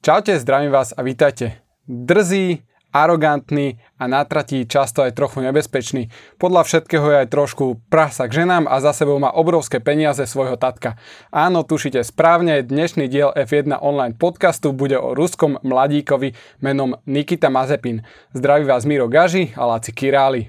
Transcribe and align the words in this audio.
Čaute, 0.00 0.32
zdravím 0.40 0.72
vás 0.72 0.96
a 0.96 1.04
vítajte. 1.04 1.60
Drzý, 1.84 2.64
arogantný 2.88 3.76
a 4.00 4.08
na 4.08 4.24
trati 4.24 4.64
často 4.64 5.04
aj 5.04 5.12
trochu 5.12 5.44
nebezpečný. 5.44 6.08
Podľa 6.40 6.64
všetkého 6.64 7.04
je 7.04 7.16
aj 7.20 7.28
trošku 7.28 7.84
prasa 7.92 8.24
k 8.24 8.40
ženám 8.40 8.64
a 8.64 8.80
za 8.80 8.96
sebou 8.96 9.20
má 9.20 9.28
obrovské 9.28 9.76
peniaze 9.76 10.24
svojho 10.24 10.56
tatka. 10.56 10.96
Áno, 11.28 11.68
tušite 11.68 12.00
správne, 12.00 12.64
dnešný 12.64 13.12
diel 13.12 13.28
F1 13.36 13.76
online 13.76 14.16
podcastu 14.16 14.72
bude 14.72 14.96
o 14.96 15.12
ruskom 15.12 15.60
mladíkovi 15.60 16.32
menom 16.64 16.96
Nikita 17.04 17.52
Mazepin. 17.52 18.00
Zdraví 18.32 18.64
vás 18.64 18.88
Miro 18.88 19.04
Gaži 19.04 19.52
a 19.52 19.68
Laci 19.68 19.92
Királi. 19.92 20.48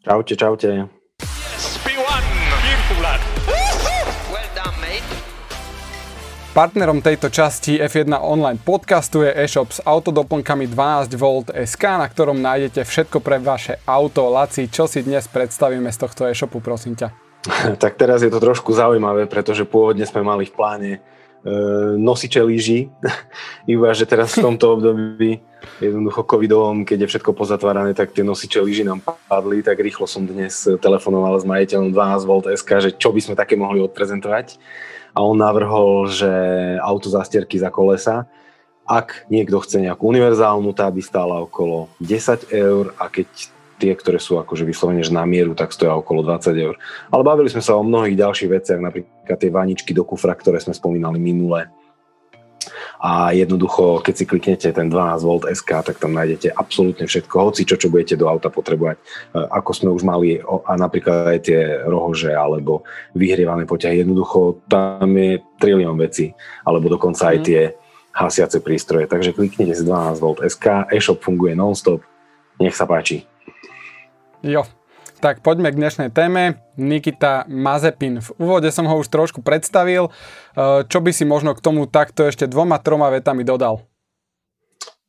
Čaute, 0.00 0.32
čaute. 0.32 0.97
Partnerom 6.58 7.06
tejto 7.06 7.30
časti 7.30 7.78
F1 7.78 8.18
online 8.18 8.58
podcastu 8.58 9.22
je 9.22 9.30
e-shop 9.30 9.70
s 9.70 9.78
autodoplnkami 9.78 10.66
12V 10.66 11.54
SK, 11.54 12.02
na 12.02 12.10
ktorom 12.10 12.34
nájdete 12.42 12.82
všetko 12.82 13.22
pre 13.22 13.38
vaše 13.38 13.78
auto. 13.86 14.26
Laci, 14.26 14.66
čo 14.66 14.90
si 14.90 15.06
dnes 15.06 15.30
predstavíme 15.30 15.86
z 15.86 15.98
tohto 16.02 16.26
e-shopu, 16.26 16.58
prosím 16.58 16.98
ťa? 16.98 17.14
Tak 17.78 17.94
teraz 17.94 18.26
je 18.26 18.30
to 18.34 18.42
trošku 18.42 18.74
zaujímavé, 18.74 19.30
pretože 19.30 19.62
pôvodne 19.70 20.02
sme 20.02 20.26
mali 20.26 20.50
v 20.50 20.54
pláne 20.58 20.90
nosiče 21.98 22.40
lyží, 22.42 22.90
iba 23.70 23.92
že 23.92 24.04
teraz 24.08 24.36
v 24.36 24.44
tomto 24.48 24.78
období 24.78 25.40
jednoducho 25.82 26.22
covidovom, 26.22 26.86
keď 26.86 27.06
je 27.06 27.10
všetko 27.14 27.30
pozatvárané, 27.34 27.94
tak 27.94 28.14
tie 28.14 28.22
nosiče 28.22 28.62
lyží 28.62 28.82
nám 28.86 29.02
padli, 29.02 29.62
tak 29.62 29.78
rýchlo 29.78 30.06
som 30.06 30.26
dnes 30.26 30.66
telefonoval 30.78 31.38
s 31.38 31.46
majiteľom 31.46 31.94
12V 31.94 32.54
SK, 32.54 32.70
že 32.78 32.90
čo 32.94 33.10
by 33.10 33.20
sme 33.22 33.34
také 33.34 33.54
mohli 33.58 33.82
odprezentovať. 33.82 34.58
A 35.16 35.24
on 35.24 35.34
navrhol, 35.34 36.06
že 36.06 36.30
auto 36.78 37.10
zastierky 37.10 37.58
za 37.58 37.74
kolesa, 37.74 38.30
ak 38.88 39.28
niekto 39.28 39.60
chce 39.60 39.84
nejakú 39.84 40.08
univerzálnu, 40.08 40.72
tá 40.72 40.88
by 40.88 41.02
stála 41.04 41.44
okolo 41.44 41.92
10 42.00 42.48
eur 42.54 42.96
a 42.96 43.12
keď 43.12 43.28
tie, 43.78 43.94
ktoré 43.94 44.18
sú 44.18 44.42
akože 44.42 44.66
vyslovene 44.66 45.00
na 45.08 45.24
mieru, 45.24 45.54
tak 45.54 45.70
stoja 45.70 45.94
okolo 45.94 46.26
20 46.26 46.52
eur. 46.58 46.74
Ale 47.08 47.22
bavili 47.22 47.48
sme 47.48 47.62
sa 47.62 47.78
o 47.78 47.86
mnohých 47.86 48.18
ďalších 48.18 48.50
veciach, 48.50 48.80
napríklad 48.82 49.38
tie 49.38 49.50
vaničky 49.54 49.94
do 49.94 50.02
kufra, 50.02 50.34
ktoré 50.34 50.58
sme 50.58 50.74
spomínali 50.74 51.16
minule, 51.22 51.70
a 52.98 53.30
jednoducho, 53.30 54.02
keď 54.02 54.14
si 54.14 54.24
kliknete 54.26 54.68
ten 54.74 54.90
12V 54.90 55.54
SK, 55.54 55.70
tak 55.86 55.96
tam 56.02 56.18
nájdete 56.18 56.50
absolútne 56.50 57.06
všetko, 57.06 57.34
hoci 57.38 57.62
čo, 57.62 57.78
čo 57.78 57.88
budete 57.88 58.18
do 58.18 58.26
auta 58.26 58.50
potrebovať, 58.50 58.98
e, 58.98 59.02
ako 59.38 59.70
sme 59.70 59.90
už 59.94 60.02
mali 60.02 60.42
a 60.42 60.72
napríklad 60.74 61.38
aj 61.38 61.40
tie 61.46 61.60
rohože 61.86 62.34
alebo 62.34 62.82
vyhrievané 63.14 63.70
poťahy, 63.70 64.02
jednoducho 64.02 64.66
tam 64.66 65.14
je 65.14 65.38
trilión 65.62 65.94
vecí, 65.94 66.34
alebo 66.66 66.90
dokonca 66.90 67.30
aj 67.30 67.38
mhm. 67.38 67.44
tie 67.46 67.60
hasiace 68.10 68.58
prístroje. 68.58 69.06
Takže 69.06 69.30
kliknite 69.30 69.78
si 69.78 69.86
12V 69.86 70.42
SK, 70.50 70.90
e-shop 70.90 71.22
funguje 71.22 71.54
non-stop, 71.54 72.02
nech 72.58 72.74
sa 72.74 72.82
páči. 72.82 73.22
Jo, 74.38 74.62
tak 75.18 75.42
poďme 75.42 75.74
k 75.74 75.80
dnešnej 75.82 76.14
téme. 76.14 76.62
Nikita 76.78 77.50
Mazepin. 77.50 78.22
V 78.22 78.30
úvode 78.38 78.70
som 78.70 78.86
ho 78.86 78.94
už 79.02 79.10
trošku 79.10 79.42
predstavil. 79.42 80.14
E, 80.54 80.86
čo 80.86 81.02
by 81.02 81.10
si 81.10 81.26
možno 81.26 81.58
k 81.58 81.64
tomu 81.64 81.90
takto 81.90 82.22
ešte 82.22 82.46
dvoma, 82.46 82.78
troma 82.78 83.10
vetami 83.10 83.42
dodal? 83.42 83.82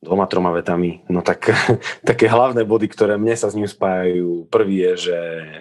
Dvoma, 0.02 0.26
troma 0.26 0.50
vetami. 0.50 1.06
No 1.14 1.22
tak 1.22 1.54
také 2.10 2.26
hlavné 2.26 2.66
body, 2.66 2.90
ktoré 2.90 3.22
mne 3.22 3.38
sa 3.38 3.54
s 3.54 3.58
ním 3.58 3.70
spájajú. 3.70 4.50
Prvý 4.50 4.82
je, 4.90 5.14
že 5.14 5.18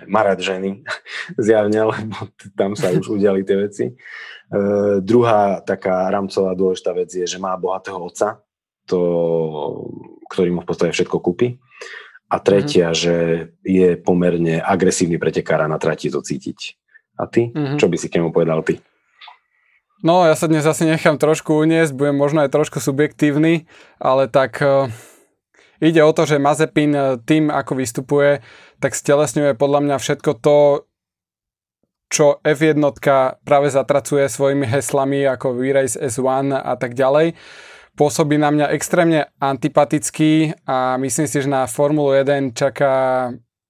rád 0.09 0.41
ženy. 0.41 0.81
Zjavne, 1.37 1.93
lebo 1.93 2.17
tam 2.57 2.73
sa 2.73 2.89
už 2.89 3.21
udiali 3.21 3.45
tie 3.45 3.69
veci. 3.69 3.85
Uh, 4.49 5.05
druhá 5.05 5.61
taká 5.61 6.09
rámcová 6.09 6.57
dôležitá 6.57 6.97
vec 6.97 7.13
je, 7.13 7.29
že 7.29 7.37
má 7.37 7.53
bohatého 7.61 8.01
otca, 8.01 8.41
to, 8.89 8.97
ktorý 10.33 10.57
mu 10.57 10.65
v 10.65 10.69
podstate 10.73 10.97
všetko 10.97 11.21
kúpi. 11.21 11.61
A 12.29 12.37
tretia, 12.45 12.93
mm-hmm. 12.93 13.01
že 13.01 13.15
je 13.65 13.89
pomerne 13.97 14.61
agresívny 14.61 15.17
pretekár 15.17 15.65
a 15.65 15.71
na 15.71 15.81
trati 15.81 16.13
to 16.13 16.21
cítiť. 16.21 16.77
A 17.17 17.25
ty? 17.25 17.49
Mm-hmm. 17.49 17.81
Čo 17.81 17.89
by 17.89 17.97
si 17.97 18.07
k 18.13 18.21
nemu 18.21 18.31
povedal 18.31 18.61
ty? 18.63 18.79
No, 19.99 20.23
ja 20.23 20.39
sa 20.39 20.47
dnes 20.47 20.63
asi 20.63 20.87
nechám 20.87 21.19
trošku 21.19 21.59
uniesť, 21.59 21.91
budem 21.91 22.15
možno 22.15 22.47
aj 22.47 22.55
trošku 22.55 22.79
subjektívny, 22.79 23.67
ale 23.99 24.31
tak 24.31 24.63
uh, 24.63 24.87
ide 25.83 25.99
o 26.07 26.15
to, 26.15 26.23
že 26.23 26.39
Mazepin 26.39 26.95
e, 26.95 27.03
tým, 27.19 27.51
ako 27.51 27.75
vystupuje, 27.75 28.39
tak 28.79 28.95
stelesňuje 28.95 29.59
podľa 29.59 29.81
mňa 29.83 29.97
všetko 29.99 30.31
to, 30.39 30.87
čo 32.09 32.39
F1 32.47 32.79
práve 33.43 33.69
zatracuje 33.75 34.31
svojimi 34.31 34.71
heslami 34.71 35.27
ako 35.27 35.59
V-Race 35.59 35.99
S1 35.99 36.57
a 36.57 36.75
tak 36.79 36.95
ďalej 36.95 37.35
pôsobí 37.99 38.39
na 38.39 38.55
mňa 38.55 38.71
extrémne 38.79 39.27
antipatický 39.43 40.55
a 40.63 40.95
myslím 41.03 41.27
si, 41.27 41.43
že 41.43 41.51
na 41.51 41.67
Formulu 41.67 42.15
1 42.15 42.55
čaká 42.55 42.95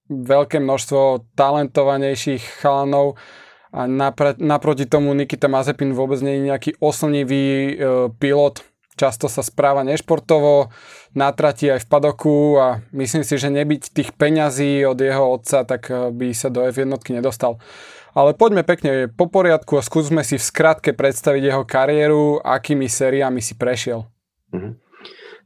veľké 0.09 0.61
množstvo 0.61 1.33
talentovanejších 1.33 2.61
chalanov 2.61 3.17
a 3.73 3.89
napr- 3.89 4.37
naproti 4.37 4.85
tomu 4.85 5.13
Nikita 5.17 5.49
Mazepin 5.49 5.97
vôbec 5.97 6.21
nie 6.21 6.37
je 6.37 6.47
nejaký 6.49 6.71
oslnivý 6.81 7.45
e, 7.45 7.73
pilot, 8.17 8.65
často 8.97 9.29
sa 9.29 9.45
správa 9.45 9.85
nešportovo, 9.85 10.73
natrati 11.13 11.69
aj 11.69 11.85
v 11.85 11.89
padoku 11.89 12.57
a 12.57 12.81
myslím 12.93 13.21
si, 13.21 13.37
že 13.37 13.53
nebyť 13.53 13.93
tých 13.93 14.09
peňazí 14.17 14.85
od 14.89 14.97
jeho 14.97 15.37
otca, 15.37 15.65
tak 15.65 15.89
e, 15.89 16.09
by 16.09 16.33
sa 16.33 16.49
do 16.49 16.65
F1 16.65 16.89
nedostal. 17.13 17.61
Ale 18.17 18.33
poďme 18.33 18.65
pekne 18.65 19.05
po 19.05 19.29
poriadku 19.29 19.77
a 19.77 19.85
skúsme 19.85 20.25
si 20.25 20.41
v 20.41 20.47
skratke 20.49 20.97
predstaviť 20.97 21.43
jeho 21.53 21.63
kariéru, 21.63 22.41
akými 22.41 22.89
sériami 22.89 23.37
si 23.37 23.53
prešiel. 23.53 24.09
Mhm. 24.53 24.71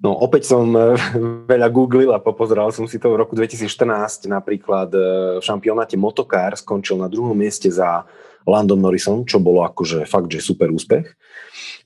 No 0.04 0.12
opäť 0.20 0.52
som 0.52 0.68
eh, 0.76 1.00
veľa 1.52 1.72
googlil 1.72 2.12
a 2.12 2.20
popozeral 2.20 2.76
som 2.76 2.84
si 2.90 3.00
to 3.00 3.16
v 3.16 3.20
roku 3.24 3.40
2014 3.40 4.28
napríklad 4.28 4.90
eh, 4.92 5.04
v 5.40 5.44
šampionáte 5.44 5.96
Motokár 5.96 6.60
skončil 6.60 7.00
na 7.00 7.08
druhom 7.08 7.36
mieste 7.36 7.72
za 7.72 8.04
Landon 8.44 8.84
Norrisom, 8.84 9.24
čo 9.24 9.40
bolo 9.40 9.64
akože 9.64 10.04
fakt, 10.04 10.28
že 10.28 10.44
super 10.44 10.68
úspech. 10.68 11.16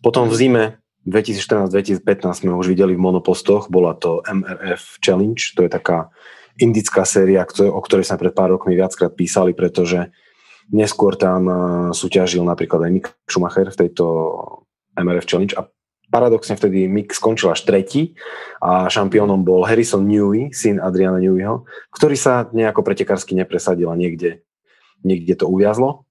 Potom 0.01 0.25
v 0.25 0.33
zime 0.33 0.63
2014-2015 1.05 2.01
sme 2.43 2.57
už 2.57 2.73
videli 2.73 2.97
v 2.97 3.03
monopostoch, 3.05 3.69
bola 3.69 3.93
to 3.93 4.25
MRF 4.25 4.97
Challenge, 4.99 5.37
to 5.37 5.61
je 5.63 5.69
taká 5.69 6.09
indická 6.57 7.05
séria, 7.05 7.45
o 7.45 7.79
ktorej 7.85 8.09
sme 8.09 8.17
pred 8.17 8.33
pár 8.33 8.57
rokmi 8.57 8.73
viackrát 8.73 9.13
písali, 9.13 9.53
pretože 9.53 10.09
neskôr 10.73 11.13
tam 11.13 11.41
eh, 11.45 11.55
súťažil 11.93 12.41
napríklad 12.41 12.89
aj 12.89 12.91
Mick 12.91 13.07
Schumacher 13.29 13.69
v 13.69 13.79
tejto 13.85 14.05
MRF 14.97 15.29
Challenge 15.29 15.53
a 15.53 15.69
paradoxne 16.07 16.55
vtedy 16.55 16.87
Mick 16.87 17.11
skončil 17.11 17.51
až 17.51 17.67
tretí 17.67 18.15
a 18.63 18.87
šampiónom 18.87 19.43
bol 19.43 19.67
Harrison 19.67 20.07
Newey, 20.07 20.55
syn 20.55 20.79
Adriana 20.79 21.19
Neweyho, 21.19 21.67
ktorý 21.91 22.15
sa 22.15 22.47
nejako 22.55 22.83
pretekársky 22.83 23.35
nepresadil 23.35 23.91
a 23.91 23.99
niekde, 23.99 24.43
niekde 25.03 25.35
to 25.35 25.45
uviazlo. 25.51 26.07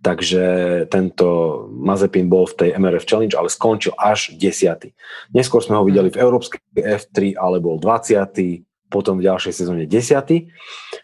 Takže 0.00 0.44
tento 0.88 1.28
Mazepin 1.68 2.32
bol 2.32 2.48
v 2.48 2.56
tej 2.56 2.70
MRF 2.80 3.04
Challenge, 3.04 3.36
ale 3.36 3.52
skončil 3.52 3.92
až 4.00 4.32
10. 4.32 4.96
Neskôr 5.36 5.60
sme 5.60 5.76
ho 5.76 5.84
videli 5.84 6.08
v 6.08 6.16
Európskej 6.16 6.60
F3, 6.80 7.36
ale 7.36 7.60
bol 7.60 7.76
20. 7.76 8.64
potom 8.88 9.20
v 9.20 9.28
ďalšej 9.28 9.52
sezóne 9.52 9.84
10. 9.84 10.48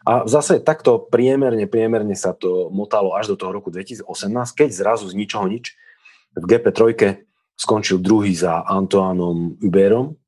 A 0.09 0.25
zase 0.25 0.65
takto 0.65 1.05
priemerne, 1.05 1.69
priemerne 1.69 2.17
sa 2.17 2.33
to 2.33 2.73
motalo 2.73 3.13
až 3.13 3.29
do 3.29 3.37
toho 3.37 3.53
roku 3.53 3.69
2018, 3.69 4.09
keď 4.57 4.69
zrazu 4.73 5.05
z 5.05 5.21
ničoho 5.21 5.45
nič 5.45 5.77
v 6.33 6.45
GP3 6.49 6.81
skončil 7.63 8.03
druhý 8.03 8.35
za 8.35 8.67
Antoánom 8.67 9.63
Uberom, 9.63 10.19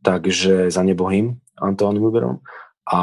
takže 0.00 0.72
za 0.72 0.80
nebohým 0.80 1.36
Antoánom 1.60 2.08
Uberom 2.08 2.36
a 2.82 3.00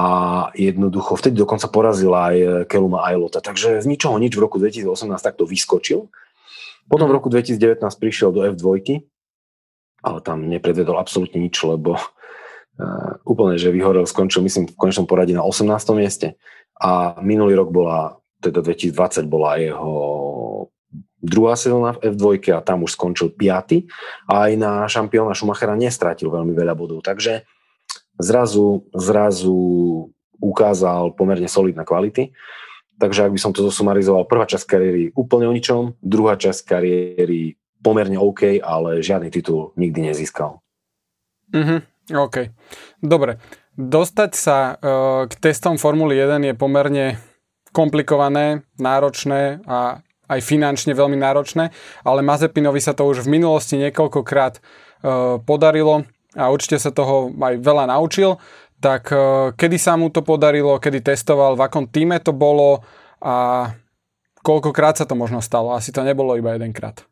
jednoducho 0.57 1.15
vtedy 1.15 1.39
dokonca 1.39 1.71
porazil 1.71 2.11
aj 2.11 2.67
Keluma 2.67 3.07
Ailota. 3.07 3.39
Takže 3.39 3.79
z 3.79 3.85
ničoho 3.87 4.19
nič 4.19 4.35
v 4.35 4.43
roku 4.43 4.59
2018 4.59 5.07
takto 5.23 5.47
vyskočil. 5.47 6.11
Potom 6.89 7.07
v 7.07 7.15
roku 7.15 7.31
2019 7.31 7.85
prišiel 8.01 8.33
do 8.35 8.43
F2, 8.49 8.65
ale 10.03 10.19
tam 10.25 10.49
nepredvedol 10.49 10.99
absolútne 10.99 11.39
nič, 11.39 11.55
lebo 11.63 11.95
uh, 11.95 13.13
úplne, 13.23 13.55
že 13.55 13.71
vyhorel, 13.71 14.03
skončil 14.09 14.43
myslím 14.43 14.67
v 14.67 14.75
konečnom 14.75 15.07
poradí 15.07 15.31
na 15.31 15.45
18. 15.45 15.69
mieste 15.95 16.35
a 16.75 17.15
minulý 17.23 17.55
rok 17.55 17.69
bola, 17.71 18.19
teda 18.43 18.59
2020 18.65 19.31
bola 19.31 19.61
jeho 19.61 19.93
druhá 21.19 21.55
sezóna 21.59 21.95
v 21.95 22.11
F2 22.15 22.55
a 22.55 22.63
tam 22.63 22.87
už 22.87 22.95
skončil 22.95 23.31
5. 23.31 24.31
A 24.31 24.49
aj 24.49 24.51
na 24.55 24.87
šampióna 24.87 25.35
Schumachera 25.35 25.75
nestratil 25.75 26.31
veľmi 26.31 26.55
veľa 26.55 26.73
bodov. 26.75 27.03
Takže 27.03 27.43
zrazu, 28.19 28.87
zrazu 28.95 29.59
ukázal 30.39 31.15
pomerne 31.15 31.47
solidné 31.47 31.83
kvality. 31.83 32.31
Takže 32.99 33.27
ak 33.27 33.31
by 33.31 33.39
som 33.39 33.55
to 33.55 33.63
zosumarizoval, 33.63 34.27
prvá 34.27 34.43
časť 34.43 34.65
kariéry 34.67 35.03
úplne 35.15 35.47
o 35.47 35.55
ničom, 35.55 35.95
druhá 36.03 36.35
časť 36.35 36.67
kariéry 36.67 37.55
pomerne 37.79 38.19
OK, 38.19 38.59
ale 38.59 38.99
žiadny 38.99 39.31
titul 39.31 39.71
nikdy 39.79 40.11
nezískal. 40.11 40.59
Mhm, 41.55 42.11
OK. 42.19 42.51
Dobre. 42.99 43.39
Dostať 43.79 44.31
sa 44.35 44.75
uh, 44.75 45.23
k 45.31 45.33
testom 45.39 45.79
Formuly 45.79 46.19
1 46.19 46.51
je 46.51 46.53
pomerne 46.59 47.15
komplikované, 47.71 48.67
náročné 48.75 49.63
a 49.63 50.03
aj 50.29 50.39
finančne 50.45 50.93
veľmi 50.93 51.17
náročné, 51.17 51.73
ale 52.05 52.21
Mazepinovi 52.21 52.77
sa 52.77 52.93
to 52.93 53.09
už 53.09 53.25
v 53.25 53.41
minulosti 53.41 53.81
niekoľkokrát 53.81 54.61
podarilo 55.43 56.05
a 56.37 56.53
určite 56.53 56.77
sa 56.77 56.93
toho 56.93 57.33
aj 57.33 57.57
veľa 57.57 57.89
naučil. 57.89 58.37
Tak 58.79 59.11
kedy 59.59 59.75
sa 59.75 59.99
mu 59.99 60.07
to 60.07 60.23
podarilo, 60.23 60.79
kedy 60.79 61.03
testoval, 61.03 61.59
v 61.59 61.67
akom 61.67 61.83
týme 61.89 62.15
to 62.23 62.31
bolo 62.31 62.85
a 63.19 63.67
koľkokrát 64.39 64.95
sa 64.95 65.03
to 65.03 65.19
možno 65.19 65.43
stalo? 65.43 65.75
Asi 65.75 65.91
to 65.91 65.99
nebolo 65.99 66.39
iba 66.39 66.55
jedenkrát. 66.55 67.03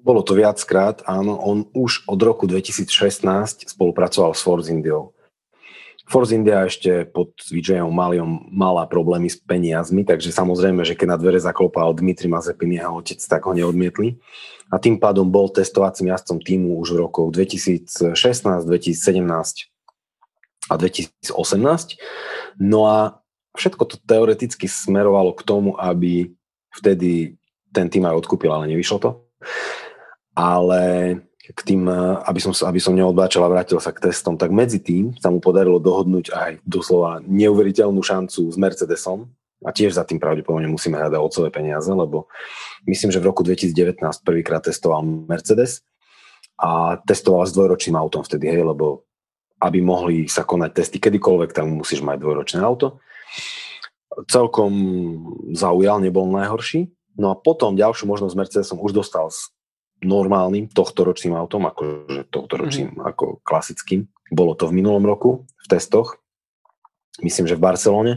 Bolo 0.00 0.24
to 0.26 0.34
viackrát, 0.34 1.06
áno. 1.06 1.38
On 1.38 1.68
už 1.70 2.08
od 2.10 2.18
roku 2.24 2.48
2016 2.48 3.68
spolupracoval 3.70 4.34
s 4.34 4.42
Force 4.42 4.72
Indiou. 4.72 5.14
Force 6.10 6.34
India 6.34 6.66
ešte 6.66 7.06
pod 7.06 7.38
Vijayom 7.54 7.94
Maliom 7.94 8.50
mala 8.50 8.82
problémy 8.90 9.30
s 9.30 9.38
peniazmi, 9.38 10.02
takže 10.02 10.34
samozrejme, 10.34 10.82
že 10.82 10.98
keď 10.98 11.14
na 11.14 11.18
dvere 11.22 11.38
zaklopal 11.38 11.94
Dmitri 11.94 12.26
Mazepin, 12.26 12.74
jeho 12.74 12.98
otec, 12.98 13.22
tak 13.22 13.46
ho 13.46 13.54
neodmietli. 13.54 14.18
A 14.74 14.82
tým 14.82 14.98
pádom 14.98 15.30
bol 15.30 15.46
testovacím 15.54 16.10
jazdcom 16.10 16.42
týmu 16.42 16.82
už 16.82 16.98
v 16.98 17.06
rokoch 17.06 17.30
2016, 17.30 18.10
2017 18.10 19.70
a 20.66 20.74
2018. 20.74 21.30
No 22.58 22.90
a 22.90 23.22
všetko 23.54 23.82
to 23.86 23.96
teoreticky 24.02 24.66
smerovalo 24.66 25.30
k 25.38 25.46
tomu, 25.46 25.78
aby 25.78 26.34
vtedy 26.74 27.38
ten 27.70 27.86
tým 27.86 28.02
aj 28.10 28.26
odkúpil, 28.26 28.50
ale 28.50 28.66
nevyšlo 28.66 28.98
to. 28.98 29.10
Ale 30.34 30.82
k 31.50 31.60
tým, 31.66 31.88
aby 32.24 32.40
som, 32.40 32.52
aby 32.52 32.80
som 32.80 32.94
neodbáčal 32.94 33.42
a 33.44 33.52
vrátil 33.52 33.82
sa 33.82 33.90
k 33.90 34.10
testom, 34.10 34.38
tak 34.38 34.54
medzi 34.54 34.78
tým 34.78 35.16
sa 35.18 35.28
mu 35.28 35.42
podarilo 35.42 35.82
dohodnúť 35.82 36.30
aj 36.30 36.52
doslova 36.62 37.20
neuveriteľnú 37.26 38.00
šancu 38.00 38.50
s 38.50 38.56
Mercedesom 38.56 39.28
a 39.60 39.70
tiež 39.74 39.98
za 39.98 40.06
tým 40.06 40.16
pravdepodobne 40.22 40.70
musíme 40.70 40.96
hľadať 40.96 41.20
otcové 41.20 41.48
peniaze, 41.52 41.90
lebo 41.92 42.30
myslím, 42.88 43.12
že 43.12 43.20
v 43.20 43.28
roku 43.28 43.44
2019 43.44 44.00
prvýkrát 44.24 44.64
testoval 44.64 45.04
Mercedes 45.04 45.84
a 46.56 47.00
testoval 47.04 47.44
s 47.44 47.52
dvojročným 47.52 47.96
autom 47.96 48.24
vtedy, 48.24 48.48
hej, 48.48 48.64
lebo 48.64 49.04
aby 49.60 49.84
mohli 49.84 50.24
sa 50.24 50.44
konať 50.48 50.70
testy 50.72 50.96
kedykoľvek, 50.96 51.52
tak 51.52 51.68
musíš 51.68 52.00
mať 52.00 52.16
dvojročné 52.16 52.64
auto 52.64 53.00
celkom 54.26 54.72
zaujal, 55.54 56.02
nebol 56.02 56.26
najhorší. 56.28 56.90
No 57.18 57.30
a 57.30 57.38
potom 57.38 57.78
ďalšiu 57.78 58.08
možnosť 58.08 58.34
Mercedesom 58.38 58.78
už 58.82 58.96
dostal 58.96 59.28
normálnym 60.00 60.68
tohtoročným 60.72 61.36
autom, 61.36 61.68
akože 61.68 62.32
tohtoročným, 62.32 62.96
mm. 62.96 63.04
ako 63.04 63.44
klasickým. 63.44 64.08
Bolo 64.32 64.56
to 64.56 64.70
v 64.70 64.76
minulom 64.80 65.02
roku 65.04 65.44
v 65.46 65.66
testoch, 65.66 66.20
myslím, 67.20 67.46
že 67.50 67.58
v 67.58 67.64
Barcelone. 67.64 68.12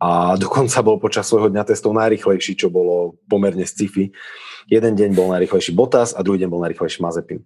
A 0.00 0.34
dokonca 0.40 0.80
bol 0.80 0.96
počas 0.96 1.28
svojho 1.28 1.52
dňa 1.52 1.64
testov 1.68 1.92
najrychlejší, 1.96 2.56
čo 2.56 2.72
bolo 2.72 3.20
pomerne 3.28 3.64
sci-fi. 3.64 4.12
Jeden 4.68 4.92
deň 4.96 5.12
bol 5.12 5.28
najrychlejší 5.32 5.76
Bottas 5.76 6.16
a 6.16 6.24
druhý 6.24 6.40
deň 6.40 6.48
bol 6.48 6.64
najrychlejší 6.64 7.00
Mazepin 7.00 7.44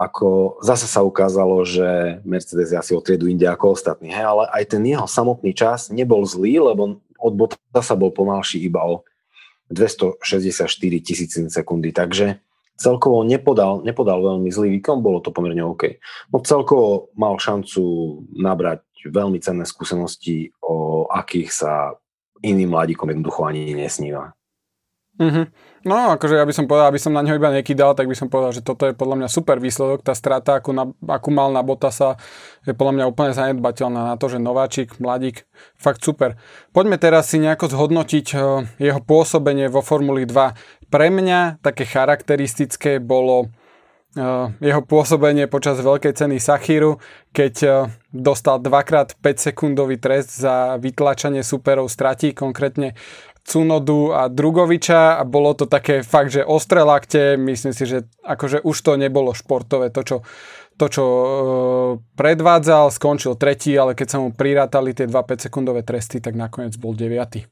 ako 0.00 0.56
zase 0.64 0.88
sa 0.88 1.04
ukázalo, 1.04 1.60
že 1.66 2.20
Mercedes 2.24 2.72
je 2.72 2.78
asi 2.80 2.92
o 2.96 3.04
triedu 3.04 3.28
inde 3.28 3.44
ako 3.44 3.76
ostatní. 3.76 4.08
Hej, 4.08 4.24
ale 4.24 4.44
aj 4.48 4.64
ten 4.72 4.82
jeho 4.86 5.04
samotný 5.04 5.52
čas 5.52 5.92
nebol 5.92 6.24
zlý, 6.24 6.56
lebo 6.56 7.04
od 7.20 7.34
sa 7.84 7.92
bol 7.98 8.08
pomalší 8.08 8.64
iba 8.64 8.80
o 8.80 9.04
264 9.68 10.72
tisíc 11.04 11.36
sekundy. 11.36 11.92
Takže 11.92 12.40
celkovo 12.80 13.20
nepodal, 13.28 13.84
nepodal 13.84 14.24
veľmi 14.24 14.48
zlý 14.48 14.80
výkon, 14.80 15.04
bolo 15.04 15.20
to 15.20 15.28
pomerne 15.28 15.60
OK. 15.60 16.00
No 16.32 16.40
celkovo 16.40 17.12
mal 17.12 17.36
šancu 17.36 17.84
nabrať 18.32 18.80
veľmi 19.04 19.36
cenné 19.44 19.68
skúsenosti, 19.68 20.56
o 20.64 21.04
akých 21.12 21.52
sa 21.52 21.72
iným 22.40 22.72
mladíkom 22.72 23.12
jednoducho 23.12 23.44
ani 23.44 23.76
nesníva. 23.76 24.32
Mm-hmm. 25.20 25.46
No, 25.80 26.12
akože 26.16 26.36
ja 26.36 26.44
by 26.44 26.52
som 26.52 26.68
povedal, 26.68 26.92
aby 26.92 27.00
som 27.00 27.12
na 27.12 27.24
neho 27.24 27.40
iba 27.40 27.48
nekydal, 27.48 27.96
tak 27.96 28.04
by 28.04 28.12
som 28.12 28.28
povedal, 28.28 28.52
že 28.52 28.60
toto 28.60 28.84
je 28.84 28.92
podľa 28.92 29.20
mňa 29.20 29.28
super 29.32 29.56
výsledok. 29.56 30.04
Tá 30.04 30.12
strata, 30.12 30.60
akú, 30.60 30.76
na, 30.76 30.92
akú 31.08 31.32
mal 31.32 31.52
na 31.52 31.64
Botasa, 31.64 32.20
je 32.68 32.76
podľa 32.76 33.00
mňa 33.00 33.04
úplne 33.08 33.32
zanedbateľná 33.32 34.12
na 34.12 34.14
to, 34.20 34.28
že 34.28 34.36
nováčik, 34.40 35.00
mladík, 35.00 35.48
fakt 35.80 36.04
super. 36.04 36.36
Poďme 36.76 37.00
teraz 37.00 37.32
si 37.32 37.40
nejako 37.40 37.72
zhodnotiť 37.72 38.26
uh, 38.36 38.64
jeho 38.76 39.00
pôsobenie 39.00 39.72
vo 39.72 39.80
Formuli 39.80 40.28
2. 40.28 40.88
Pre 40.92 41.06
mňa 41.08 41.64
také 41.64 41.88
charakteristické 41.88 43.00
bolo 43.00 43.48
uh, 44.20 44.52
jeho 44.60 44.84
pôsobenie 44.84 45.48
počas 45.48 45.80
veľkej 45.80 46.12
ceny 46.12 46.36
Sachiru, 46.44 47.00
keď 47.32 47.54
uh, 47.64 47.72
dostal 48.12 48.60
dvakrát 48.60 49.16
5 49.16 49.48
sekundový 49.48 49.96
trest 49.96 50.44
za 50.44 50.76
vytlačanie 50.76 51.40
superov 51.40 51.88
stratí, 51.88 52.36
konkrétne 52.36 52.92
Cunodu 53.44 54.12
a 54.12 54.28
Drugoviča 54.28 55.16
a 55.18 55.22
bolo 55.24 55.56
to 55.56 55.64
také 55.64 56.04
fakt, 56.04 56.30
že 56.30 56.44
ostré 56.44 56.84
lakte, 56.84 57.34
myslím 57.40 57.72
si, 57.72 57.84
že 57.88 58.06
akože 58.22 58.62
už 58.62 58.76
to 58.78 58.92
nebolo 59.00 59.32
športové, 59.32 59.88
to 59.88 60.04
čo, 60.04 60.16
to, 60.76 60.86
čo 60.88 61.04
e, 61.04 61.26
predvádzal, 62.14 62.92
skončil 62.92 63.36
tretí, 63.40 63.76
ale 63.76 63.96
keď 63.96 64.06
sa 64.08 64.18
mu 64.20 64.32
prirátali 64.32 64.92
tie 64.92 65.08
2 65.08 65.12
5 65.12 65.48
sekundové 65.48 65.84
tresty, 65.84 66.20
tak 66.20 66.36
nakoniec 66.36 66.76
bol 66.76 66.92
deviatý. 66.92 67.48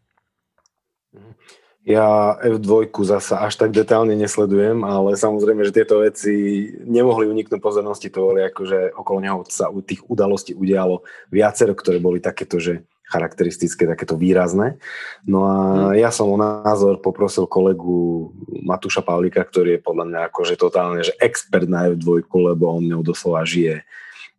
Ja 1.89 2.37
F2 2.45 2.93
zasa 3.09 3.41
až 3.41 3.57
tak 3.57 3.73
detálne 3.73 4.13
nesledujem, 4.13 4.85
ale 4.85 5.17
samozrejme, 5.17 5.65
že 5.65 5.73
tieto 5.73 6.05
veci 6.05 6.69
nemohli 6.85 7.25
uniknúť 7.25 7.65
pozornosti, 7.65 8.13
to 8.13 8.29
boli 8.29 8.45
akože 8.45 8.93
okolo 8.93 9.19
neho 9.25 9.41
sa 9.49 9.73
u 9.73 9.81
tých 9.81 10.05
udalostí 10.05 10.53
udialo 10.53 11.01
viacero, 11.33 11.73
ktoré 11.73 11.97
boli 11.97 12.21
takéto, 12.21 12.61
že 12.61 12.85
charakteristické, 13.09 13.89
takéto 13.89 14.15
výrazné. 14.15 14.77
No 15.25 15.49
a 15.49 15.57
hmm. 15.57 15.97
ja 15.97 16.13
som 16.13 16.29
o 16.29 16.37
názor 16.37 17.01
poprosil 17.01 17.49
kolegu 17.49 18.31
Matúša 18.63 19.01
Pavlika, 19.01 19.41
ktorý 19.41 19.81
je 19.81 19.85
podľa 19.85 20.05
mňa 20.09 20.21
akože 20.29 20.55
totálne, 20.61 21.01
že 21.01 21.17
expert 21.19 21.67
na 21.67 21.89
F2, 21.89 22.29
lebo 22.29 22.77
on 22.77 22.85
ňou 22.85 23.01
doslova 23.01 23.43
žije 23.49 23.83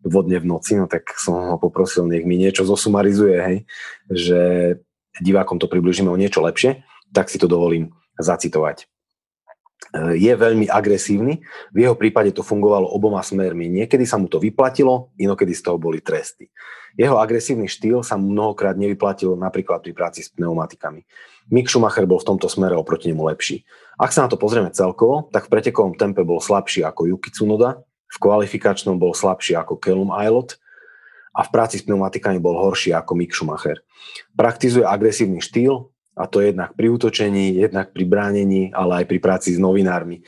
vodne 0.06 0.40
v 0.40 0.48
noci, 0.48 0.80
no 0.80 0.88
tak 0.88 1.12
som 1.20 1.36
ho 1.36 1.58
poprosil, 1.60 2.08
nech 2.08 2.24
mi 2.24 2.40
niečo 2.40 2.64
zosumarizuje, 2.64 3.36
hej, 3.36 3.58
že 4.08 4.42
divákom 5.20 5.60
to 5.60 5.68
približíme 5.68 6.08
o 6.08 6.16
niečo 6.16 6.40
lepšie, 6.40 6.88
tak 7.12 7.28
si 7.28 7.36
to 7.36 7.52
dovolím 7.52 7.92
zacitovať. 8.16 8.88
Eh, 9.90 10.16
je 10.22 10.34
veľmi 10.36 10.70
agresívny. 10.70 11.42
V 11.74 11.78
jeho 11.82 11.98
prípade 11.98 12.30
to 12.30 12.46
fungovalo 12.46 12.86
oboma 12.94 13.26
smermi. 13.26 13.66
Niekedy 13.72 14.06
sa 14.06 14.22
mu 14.22 14.30
to 14.30 14.38
vyplatilo, 14.38 15.10
inokedy 15.18 15.58
z 15.58 15.66
toho 15.66 15.82
boli 15.82 15.98
tresty. 16.04 16.46
Jeho 17.00 17.16
agresívny 17.16 17.72
štýl 17.72 18.04
sa 18.04 18.20
mnohokrát 18.20 18.76
nevyplatil 18.76 19.40
napríklad 19.40 19.80
pri 19.80 19.96
práci 19.96 20.20
s 20.20 20.36
pneumatikami. 20.36 21.08
Mick 21.48 21.72
Schumacher 21.72 22.04
bol 22.04 22.20
v 22.20 22.36
tomto 22.36 22.52
smere 22.52 22.76
oproti 22.76 23.08
nemu 23.08 23.24
lepší. 23.24 23.64
Ak 23.96 24.12
sa 24.12 24.28
na 24.28 24.30
to 24.30 24.36
pozrieme 24.36 24.68
celkovo, 24.76 25.32
tak 25.32 25.48
v 25.48 25.52
pretekovom 25.56 25.96
tempe 25.96 26.28
bol 26.28 26.44
slabší 26.44 26.84
ako 26.84 27.08
Yuki 27.08 27.32
Tsunoda, 27.32 27.80
v 28.12 28.18
kvalifikačnom 28.20 29.00
bol 29.00 29.16
slabší 29.16 29.56
ako 29.56 29.80
Callum 29.80 30.12
Aylot 30.12 30.60
a 31.32 31.48
v 31.48 31.50
práci 31.56 31.80
s 31.80 31.88
pneumatikami 31.88 32.36
bol 32.36 32.60
horší 32.60 32.92
ako 32.92 33.16
Mick 33.16 33.32
Schumacher. 33.32 33.80
Praktizuje 34.36 34.84
agresívny 34.84 35.40
štýl, 35.40 35.88
a 36.20 36.28
to 36.28 36.44
jednak 36.44 36.76
pri 36.76 36.92
útočení, 36.92 37.56
jednak 37.56 37.96
pri 37.96 38.04
bránení, 38.04 38.76
ale 38.76 39.02
aj 39.02 39.06
pri 39.08 39.20
práci 39.24 39.56
s 39.56 39.60
novinármi. 39.62 40.20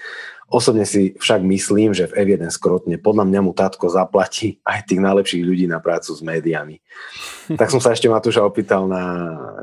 Osobne 0.52 0.84
si 0.84 1.16
však 1.16 1.48
myslím, 1.48 1.96
že 1.96 2.12
v 2.12 2.28
F1 2.28 2.52
skrotne 2.52 3.00
podľa 3.00 3.24
mňa 3.24 3.40
mu 3.40 3.56
tátko 3.56 3.88
zaplatí 3.88 4.60
aj 4.68 4.84
tých 4.84 5.00
najlepších 5.00 5.48
ľudí 5.48 5.64
na 5.64 5.80
prácu 5.80 6.12
s 6.12 6.20
médiami. 6.20 6.84
tak 7.60 7.72
som 7.72 7.80
sa 7.80 7.96
ešte 7.96 8.12
Matúša 8.12 8.44
opýtal 8.44 8.84
na, 8.92 9.04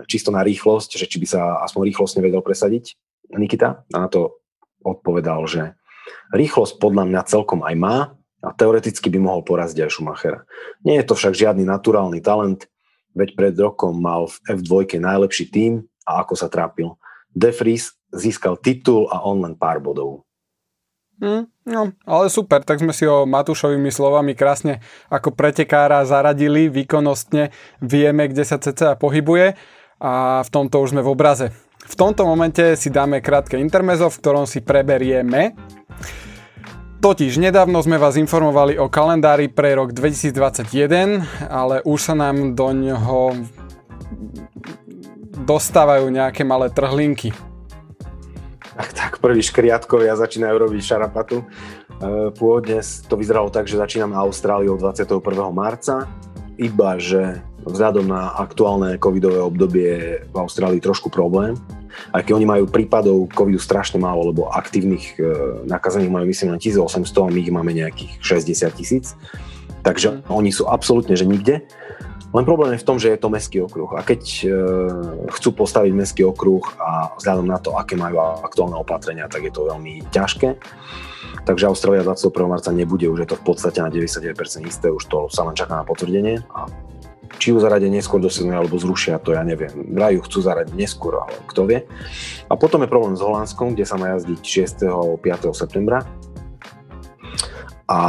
čisto 0.09 0.33
na 0.33 0.41
rýchlosť, 0.41 0.97
že 0.97 1.05
či 1.05 1.21
by 1.21 1.27
sa 1.29 1.41
aspoň 1.69 1.93
rýchlosť 1.93 2.17
nevedel 2.17 2.41
presadiť 2.41 2.97
Nikita 3.29 3.85
a 3.85 3.97
na 4.01 4.09
to 4.09 4.41
odpovedal, 4.81 5.45
že 5.45 5.77
rýchlosť 6.33 6.81
podľa 6.81 7.05
mňa 7.05 7.29
celkom 7.29 7.61
aj 7.69 7.75
má 7.77 7.97
a 8.41 8.49
teoreticky 8.57 9.13
by 9.13 9.21
mohol 9.21 9.45
poraziť 9.45 9.85
aj 9.85 9.91
Schumachera. 9.93 10.49
Nie 10.89 11.05
je 11.05 11.09
to 11.13 11.19
však 11.21 11.37
žiadny 11.37 11.69
naturálny 11.69 12.25
talent, 12.25 12.65
veď 13.13 13.29
pred 13.37 13.55
rokom 13.61 13.99
mal 13.99 14.31
v 14.31 14.57
F2 14.57 14.97
najlepší 15.03 15.53
tím 15.53 15.85
a 16.09 16.25
ako 16.25 16.33
sa 16.33 16.49
trápil. 16.49 16.97
De 17.29 17.53
Vries 17.53 17.93
získal 18.15 18.57
titul 18.57 19.11
a 19.13 19.21
on 19.21 19.45
len 19.45 19.53
pár 19.59 19.85
bodov. 19.85 20.28
Mm, 21.19 21.51
no, 21.67 21.83
ale 22.07 22.31
super, 22.31 22.63
tak 22.63 22.79
sme 22.79 22.95
si 22.95 23.03
ho 23.03 23.27
Matúšovými 23.27 23.91
slovami 23.91 24.39
krásne 24.39 24.79
ako 25.11 25.35
pretekára 25.35 26.07
zaradili, 26.07 26.71
výkonnostne 26.71 27.51
vieme, 27.83 28.31
kde 28.31 28.47
sa 28.47 28.63
CCA 28.63 28.95
pohybuje 28.95 29.59
a 29.99 30.47
v 30.47 30.49
tomto 30.55 30.79
už 30.79 30.95
sme 30.95 31.03
v 31.03 31.11
obraze. 31.11 31.51
V 31.89 31.95
tomto 31.99 32.23
momente 32.23 32.79
si 32.79 32.93
dáme 32.93 33.19
krátke 33.19 33.59
intermezo, 33.59 34.07
v 34.07 34.19
ktorom 34.23 34.47
si 34.47 34.63
preberieme. 34.63 35.59
Totiž 36.99 37.39
nedávno 37.39 37.79
sme 37.83 37.99
vás 37.99 38.19
informovali 38.19 38.79
o 38.79 38.91
kalendári 38.91 39.51
pre 39.51 39.75
rok 39.75 39.95
2021, 39.95 41.51
ale 41.51 41.83
už 41.83 41.99
sa 41.99 42.15
nám 42.15 42.59
do 42.59 42.69
ňoho 42.75 43.39
dostávajú 45.47 46.11
nejaké 46.11 46.43
malé 46.43 46.71
trhlinky. 46.75 47.31
Tak, 48.79 48.95
tak 48.95 49.13
prví 49.19 49.43
škriatkovia 49.43 50.15
začínajú 50.15 50.55
robiť 50.55 50.79
šarapatu. 50.87 51.43
E, 51.43 51.45
pôvodne 52.31 52.79
to 53.11 53.19
vyzeralo 53.19 53.51
tak, 53.51 53.67
že 53.67 53.75
začíname 53.75 54.15
Austráliou 54.15 54.79
21. 54.79 55.19
marca, 55.51 56.07
iba 56.55 56.95
že 56.95 57.43
vzhľadom 57.67 58.07
na 58.07 58.39
aktuálne 58.39 58.95
covidové 59.03 59.43
obdobie 59.43 60.23
v 60.31 60.37
Austrálii 60.39 60.79
trošku 60.79 61.11
problém. 61.11 61.59
Aj 62.15 62.23
keď 62.23 62.39
oni 62.39 62.47
majú 62.47 62.65
prípadov 62.71 63.27
covidu 63.35 63.59
strašne 63.59 63.99
málo, 63.99 64.31
lebo 64.31 64.47
aktívnych 64.47 65.19
e, 65.19 65.27
nakazených 65.67 66.15
majú 66.15 66.31
myslím 66.31 66.55
len 66.55 66.63
1800 66.63 67.03
a 67.03 67.35
my 67.35 67.41
ich 67.43 67.51
máme 67.51 67.75
nejakých 67.75 68.13
60 68.23 68.79
tisíc. 68.79 69.19
Takže 69.83 70.23
mm. 70.23 70.31
oni 70.31 70.55
sú 70.55 70.71
absolútne, 70.71 71.19
že 71.19 71.27
nikde. 71.27 71.67
Len 72.29 72.45
problém 72.45 72.77
je 72.77 72.83
v 72.85 72.89
tom, 72.89 73.01
že 73.01 73.09
je 73.09 73.19
to 73.21 73.33
mestský 73.33 73.65
okruh. 73.65 73.89
A 73.97 74.05
keď 74.05 74.21
e, 74.45 74.47
chcú 75.33 75.49
postaviť 75.65 75.93
mestský 75.97 76.23
okruh 76.29 76.61
a 76.77 77.17
vzhľadom 77.17 77.49
na 77.49 77.57
to, 77.57 77.73
aké 77.73 77.97
majú 77.97 78.21
aktuálne 78.45 78.77
opatrenia, 78.77 79.33
tak 79.33 79.49
je 79.49 79.53
to 79.53 79.65
veľmi 79.65 80.05
ťažké. 80.13 80.61
Takže 81.49 81.65
Austrália 81.73 82.05
21. 82.05 82.29
marca 82.45 82.69
nebude, 82.69 83.09
už 83.09 83.25
je 83.25 83.29
to 83.33 83.37
v 83.41 83.45
podstate 83.49 83.81
na 83.81 83.89
99% 83.89 84.69
isté, 84.69 84.93
už 84.93 85.09
to 85.09 85.33
sa 85.33 85.49
len 85.49 85.57
čaká 85.57 85.81
na 85.81 85.85
potvrdenie. 85.89 86.45
A 86.53 86.69
či 87.41 87.57
ju 87.57 87.61
zaradia 87.65 87.89
neskôr 87.89 88.21
do 88.21 88.29
sezóny 88.29 88.53
alebo 88.53 88.77
zrušia, 88.77 89.17
to 89.21 89.33
ja 89.33 89.41
neviem. 89.41 89.73
Vraj 89.97 90.21
chcú 90.29 90.45
zaradiť 90.45 90.75
neskôr, 90.77 91.25
ale 91.25 91.33
kto 91.49 91.65
vie. 91.65 91.89
A 92.51 92.55
potom 92.61 92.85
je 92.85 92.93
problém 92.93 93.17
s 93.17 93.25
Holandskom, 93.25 93.73
kde 93.73 93.89
sa 93.89 93.97
má 93.97 94.17
jazdiť 94.17 94.41
6. 94.85 94.85
a 94.93 95.17
5. 95.17 95.49
septembra. 95.57 96.05
A 97.89 98.01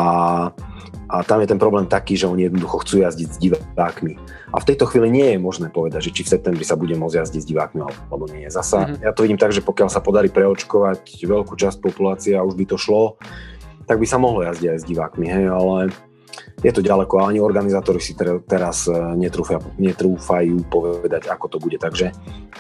a 1.10 1.26
tam 1.26 1.42
je 1.42 1.50
ten 1.50 1.58
problém 1.58 1.90
taký, 1.90 2.14
že 2.14 2.30
oni 2.30 2.46
jednoducho 2.46 2.86
chcú 2.86 3.02
jazdiť 3.02 3.30
s 3.34 3.38
divákmi. 3.42 4.14
A 4.54 4.58
v 4.62 4.68
tejto 4.70 4.86
chvíli 4.86 5.10
nie 5.10 5.28
je 5.34 5.40
možné 5.42 5.74
povedať, 5.74 6.06
že 6.06 6.14
či 6.14 6.22
v 6.22 6.38
septembri 6.38 6.62
sa 6.62 6.78
bude 6.78 6.94
môcť 6.94 7.26
jazdiť 7.26 7.42
s 7.42 7.50
divákmi 7.50 7.82
alebo 7.82 8.30
nie. 8.30 8.46
Zasa 8.54 8.86
mm-hmm. 8.86 9.02
ja 9.02 9.12
to 9.18 9.26
vidím 9.26 9.42
tak, 9.42 9.50
že 9.50 9.66
pokiaľ 9.66 9.90
sa 9.90 10.06
podarí 10.06 10.30
preočkovať 10.30 11.02
veľkú 11.26 11.58
časť 11.58 11.82
populácie 11.82 12.38
a 12.38 12.46
už 12.46 12.54
by 12.54 12.66
to 12.70 12.78
šlo, 12.78 13.18
tak 13.90 13.98
by 13.98 14.06
sa 14.06 14.22
mohlo 14.22 14.46
jazdiť 14.46 14.70
aj 14.70 14.80
s 14.86 14.86
divákmi, 14.86 15.26
hej, 15.26 15.50
ale 15.50 15.90
je 16.62 16.72
to 16.76 16.86
ďaleko 16.86 17.24
a 17.24 17.28
ani 17.32 17.40
organizátori 17.42 17.98
si 17.98 18.14
teraz 18.46 18.86
e, 18.86 18.94
netrúfajú, 18.94 19.80
netrúfajú 19.80 20.68
povedať, 20.68 21.32
ako 21.32 21.46
to 21.48 21.58
bude. 21.58 21.80
Takže 21.80 22.12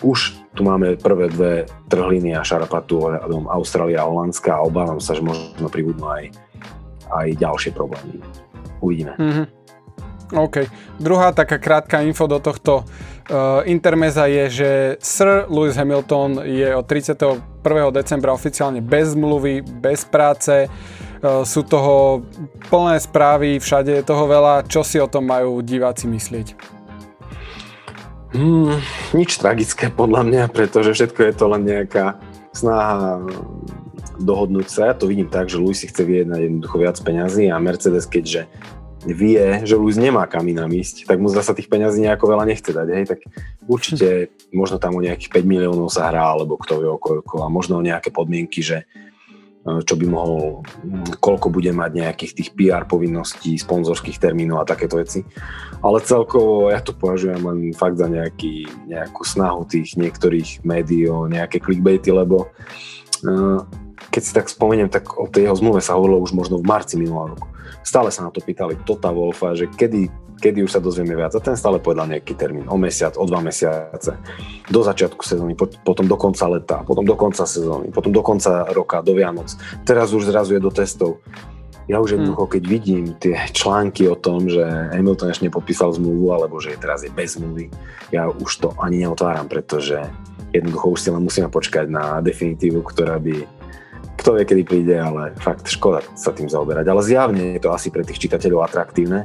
už 0.02 0.40
tu 0.56 0.62
máme 0.64 0.96
prvé 0.98 1.30
dve 1.30 1.54
trhliny 1.92 2.34
a 2.34 2.42
šarapatu 2.42 3.20
Austrália 3.52 4.02
a 4.02 4.10
Holandska 4.10 4.56
a 4.56 4.66
obávam 4.66 5.04
sa, 5.04 5.14
že 5.14 5.22
možno 5.22 5.68
pribudnú 5.68 6.08
aj 6.08 6.32
aj 7.10 7.28
ďalšie 7.38 7.72
problémy. 7.74 8.22
Uvidíme. 8.80 9.14
Mm-hmm. 9.18 9.46
OK. 10.30 10.70
Druhá 11.02 11.34
taká 11.34 11.58
krátka 11.58 12.06
info 12.06 12.30
do 12.30 12.38
tohto 12.38 12.86
uh, 12.86 13.66
intermeza 13.66 14.30
je, 14.30 14.44
že 14.50 14.70
Sir 15.02 15.50
Lewis 15.50 15.74
Hamilton 15.74 16.46
je 16.46 16.70
od 16.70 16.86
31. 16.86 17.42
decembra 17.90 18.30
oficiálne 18.34 18.78
bez 18.78 19.18
zmluvy, 19.18 19.66
bez 19.66 20.06
práce. 20.06 20.70
Uh, 21.20 21.42
sú 21.42 21.66
toho 21.66 22.22
plné 22.70 23.02
správy, 23.02 23.58
všade 23.58 23.90
je 23.90 24.04
toho 24.06 24.30
veľa. 24.30 24.70
Čo 24.70 24.86
si 24.86 25.02
o 25.02 25.10
tom 25.10 25.26
majú 25.26 25.66
diváci 25.66 26.06
myslieť? 26.06 26.78
Hmm, 28.30 28.78
nič 29.18 29.42
tragické 29.42 29.90
podľa 29.90 30.22
mňa, 30.22 30.44
pretože 30.54 30.94
všetko 30.94 31.20
je 31.26 31.34
to 31.34 31.46
len 31.50 31.66
nejaká 31.66 32.22
snaha 32.54 33.26
dohodnúť 34.20 34.68
sa. 34.68 34.82
Ja 34.92 34.96
to 34.96 35.08
vidím 35.08 35.28
tak, 35.28 35.48
že 35.48 35.62
Luis 35.62 35.82
si 35.82 35.88
chce 35.88 36.04
vyjednať 36.04 36.40
jednoducho 36.40 36.76
viac 36.80 36.98
peňazí 37.00 37.48
a 37.52 37.58
Mercedes, 37.62 38.06
keďže 38.10 38.48
vie, 39.08 39.64
že 39.64 39.80
Luis 39.80 39.96
nemá 39.96 40.28
kam 40.28 40.44
inám 40.44 40.76
ísť, 40.76 41.08
tak 41.08 41.24
mu 41.24 41.32
zase 41.32 41.56
tých 41.56 41.72
peňazí 41.72 42.04
nejako 42.04 42.36
veľa 42.36 42.44
nechce 42.44 42.72
dať, 42.76 42.88
hej, 42.92 43.06
tak 43.08 43.20
určite 43.64 44.36
možno 44.52 44.76
tam 44.76 45.00
o 45.00 45.04
nejakých 45.04 45.40
5 45.40 45.46
miliónov 45.48 45.88
sa 45.88 46.12
hrá, 46.12 46.36
alebo 46.36 46.60
kto 46.60 46.84
vie 46.84 46.90
o 46.92 47.00
koľko 47.00 47.46
a 47.46 47.48
možno 47.48 47.80
o 47.80 47.86
nejaké 47.86 48.12
podmienky, 48.12 48.60
že 48.60 48.84
e, 48.84 49.80
čo 49.88 49.96
by 49.96 50.04
mohol, 50.04 50.68
koľko 51.24 51.48
bude 51.48 51.72
mať 51.72 51.92
nejakých 51.96 52.32
tých 52.36 52.50
PR 52.60 52.84
povinností, 52.84 53.56
sponzorských 53.56 54.20
termínov 54.20 54.68
a 54.68 54.68
takéto 54.68 55.00
veci. 55.00 55.24
Ale 55.80 56.04
celkovo 56.04 56.68
ja 56.68 56.84
to 56.84 56.92
považujem 56.92 57.40
len 57.40 57.60
fakt 57.72 57.96
za 57.96 58.12
nejaký, 58.12 58.68
nejakú 58.84 59.24
snahu 59.24 59.64
tých 59.64 59.96
niektorých 59.96 60.68
médií 60.68 61.08
o 61.08 61.24
nejaké 61.24 61.64
clickbaity, 61.64 62.12
lebo 62.12 62.52
uh, 63.24 63.64
keď 64.08 64.22
si 64.24 64.32
tak 64.32 64.48
spomeniem, 64.48 64.88
tak 64.88 65.20
o 65.20 65.28
tej 65.28 65.52
jeho 65.52 65.60
zmluve 65.60 65.84
sa 65.84 66.00
hovorilo 66.00 66.24
už 66.24 66.32
možno 66.32 66.56
v 66.58 66.66
marci 66.66 66.96
minulého 66.96 67.36
roku. 67.36 67.48
Stále 67.84 68.10
sa 68.10 68.24
na 68.24 68.32
to 68.32 68.40
pýtali 68.40 68.80
Tota 68.88 69.12
Wolfa, 69.12 69.56
že 69.56 69.68
kedy, 69.68 70.08
kedy 70.40 70.64
už 70.64 70.72
sa 70.72 70.82
dozvieme 70.84 71.16
viac. 71.16 71.36
A 71.36 71.44
ten 71.44 71.60
stále 71.60 71.84
povedal 71.84 72.08
nejaký 72.08 72.34
termín, 72.36 72.66
o 72.72 72.78
mesiac, 72.80 73.20
o 73.20 73.24
dva 73.28 73.44
mesiace, 73.44 74.16
do 74.68 74.82
začiatku 74.84 75.22
sezóny, 75.24 75.54
potom 75.58 76.06
do 76.08 76.16
konca 76.16 76.48
leta, 76.48 76.78
potom 76.88 77.04
do 77.04 77.16
konca 77.20 77.44
sezóny, 77.44 77.92
potom 77.92 78.12
do 78.16 78.24
konca 78.24 78.68
roka, 78.72 79.04
do 79.04 79.16
Vianoc. 79.16 79.52
Teraz 79.84 80.16
už 80.16 80.28
zrazu 80.28 80.56
je 80.56 80.62
do 80.64 80.72
testov. 80.72 81.20
Ja 81.90 81.98
už 81.98 82.22
jednoducho, 82.22 82.46
keď 82.46 82.64
vidím 82.70 83.18
tie 83.18 83.50
články 83.50 84.06
o 84.06 84.14
tom, 84.14 84.46
že 84.46 84.62
Hamilton 84.94 85.34
ešte 85.34 85.50
nepodpísal 85.50 85.90
zmluvu, 85.98 86.30
alebo 86.30 86.62
že 86.62 86.78
teraz 86.78 87.02
je 87.02 87.10
bez 87.10 87.34
zmluvy, 87.34 87.74
ja 88.14 88.30
už 88.30 88.52
to 88.62 88.70
ani 88.78 89.02
neotváram, 89.02 89.50
pretože 89.50 89.98
jednoducho 90.54 90.94
už 90.94 91.00
si 91.02 91.10
len 91.10 91.26
musíme 91.26 91.50
počkať 91.50 91.90
na 91.90 92.22
definitívu, 92.22 92.86
ktorá 92.86 93.18
by 93.18 93.42
kto 94.20 94.36
vie, 94.36 94.44
kedy 94.44 94.64
príde, 94.68 94.96
ale 95.00 95.32
fakt 95.40 95.66
škoda 95.72 96.04
sa 96.14 96.36
tým 96.36 96.52
zaoberať. 96.52 96.86
Ale 96.92 97.02
zjavne 97.02 97.56
je 97.56 97.62
to 97.64 97.72
asi 97.72 97.88
pre 97.88 98.04
tých 98.04 98.20
čitateľov 98.20 98.68
atraktívne 98.68 99.24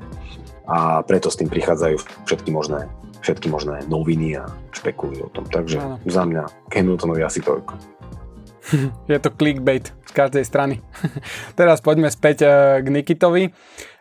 a 0.71 1.03
preto 1.03 1.29
s 1.29 1.37
tým 1.37 1.51
prichádzajú 1.51 2.25
všetky 2.25 2.55
možné, 2.55 2.87
všetky 3.21 3.51
možné 3.51 3.83
noviny 3.91 4.39
a 4.39 4.47
špekulujú 4.71 5.29
o 5.29 5.31
tom. 5.35 5.45
Takže 5.51 5.77
ano. 5.83 5.97
za 6.07 6.23
mňa 6.25 6.43
Hamiltonovi 6.71 7.21
asi 7.27 7.43
toľko. 7.43 7.75
Je 9.11 9.19
to 9.21 9.35
clickbait 9.35 9.91
z 9.91 10.13
každej 10.15 10.45
strany. 10.47 10.81
Teraz 11.59 11.85
poďme 11.85 12.09
späť 12.09 12.47
eh, 12.47 12.53
k 12.81 12.87
Nikitovi 12.89 13.53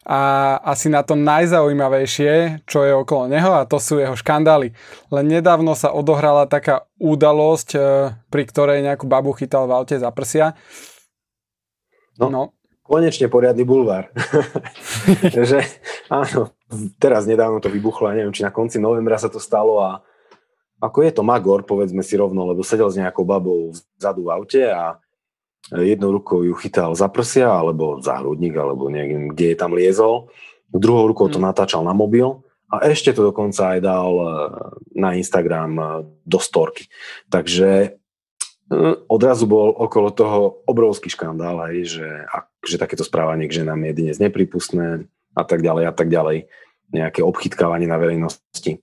a 0.03 0.19
asi 0.67 0.91
na 0.91 0.99
to 0.99 1.15
najzaujímavejšie, 1.15 2.63
čo 2.67 2.83
je 2.83 2.91
okolo 2.91 3.31
neho 3.31 3.55
a 3.55 3.63
to 3.63 3.79
sú 3.79 4.03
jeho 4.03 4.19
škandály. 4.19 4.75
Len 5.07 5.25
nedávno 5.25 5.73
sa 5.79 5.95
odohrala 5.95 6.43
taká 6.47 6.87
udalosť, 6.99 7.69
e, 7.75 7.79
pri 8.27 8.43
ktorej 8.43 8.83
nejakú 8.83 9.07
babu 9.07 9.31
chytal 9.31 9.65
v 9.67 9.75
aute 9.79 9.95
za 9.95 10.11
prsia. 10.11 10.59
No, 12.19 12.27
no. 12.29 12.43
konečne 12.83 13.31
poriadny 13.31 13.63
bulvár. 13.63 14.11
že 15.49 15.63
áno, 16.11 16.51
teraz 16.99 17.23
nedávno 17.23 17.63
to 17.63 17.71
vybuchlo, 17.71 18.11
neviem, 18.11 18.35
či 18.35 18.43
na 18.43 18.51
konci 18.51 18.77
novembra 18.77 19.15
sa 19.15 19.31
to 19.31 19.39
stalo 19.39 19.79
a 19.79 20.03
ako 20.83 20.99
je 20.99 21.11
to 21.15 21.23
Magor, 21.23 21.63
povedzme 21.63 22.03
si 22.03 22.19
rovno, 22.19 22.43
lebo 22.43 22.59
sedel 22.59 22.91
s 22.91 22.99
nejakou 22.99 23.23
babou 23.23 23.71
vzadu 23.95 24.27
v 24.27 24.31
aute 24.35 24.63
a 24.67 24.99
jednou 25.71 26.11
rukou 26.11 26.43
ju 26.43 26.51
chytal 26.59 26.91
za 26.91 27.07
prsia, 27.07 27.47
alebo 27.47 28.03
za 28.03 28.19
hrudník, 28.19 28.51
alebo 28.57 28.91
neviem, 28.91 29.31
kde 29.31 29.55
je 29.55 29.57
tam 29.57 29.71
liezol. 29.71 30.27
Druhou 30.73 31.07
rukou 31.07 31.29
to 31.29 31.39
mhm. 31.39 31.53
natáčal 31.53 31.85
na 31.85 31.95
mobil 31.95 32.43
a 32.73 32.89
ešte 32.89 33.13
to 33.13 33.29
dokonca 33.29 33.77
aj 33.77 33.79
dal 33.85 34.11
eh, 34.17 34.27
na 34.97 35.13
Instagram 35.13 35.71
eh, 35.77 35.87
do 36.25 36.39
storky. 36.41 36.89
Takže 37.29 37.69
eh, 37.93 38.95
odrazu 39.05 39.45
bol 39.45 39.69
okolo 39.77 40.09
toho 40.09 40.65
obrovský 40.65 41.13
škandál, 41.13 41.61
aj, 41.69 41.75
že, 41.85 42.09
že 42.65 42.81
takéto 42.81 43.05
správanie 43.05 43.45
k 43.45 43.61
ženám 43.61 43.77
je 43.87 43.93
dnes 43.93 44.15
nepripustné 44.17 45.05
a 45.37 45.43
tak 45.45 45.61
ďalej 45.61 45.85
a 45.85 45.93
tak 45.93 46.09
ďalej. 46.09 46.49
Nejaké 46.93 47.21
obchytkávanie 47.21 47.85
na 47.85 48.01
verejnosti. 48.01 48.81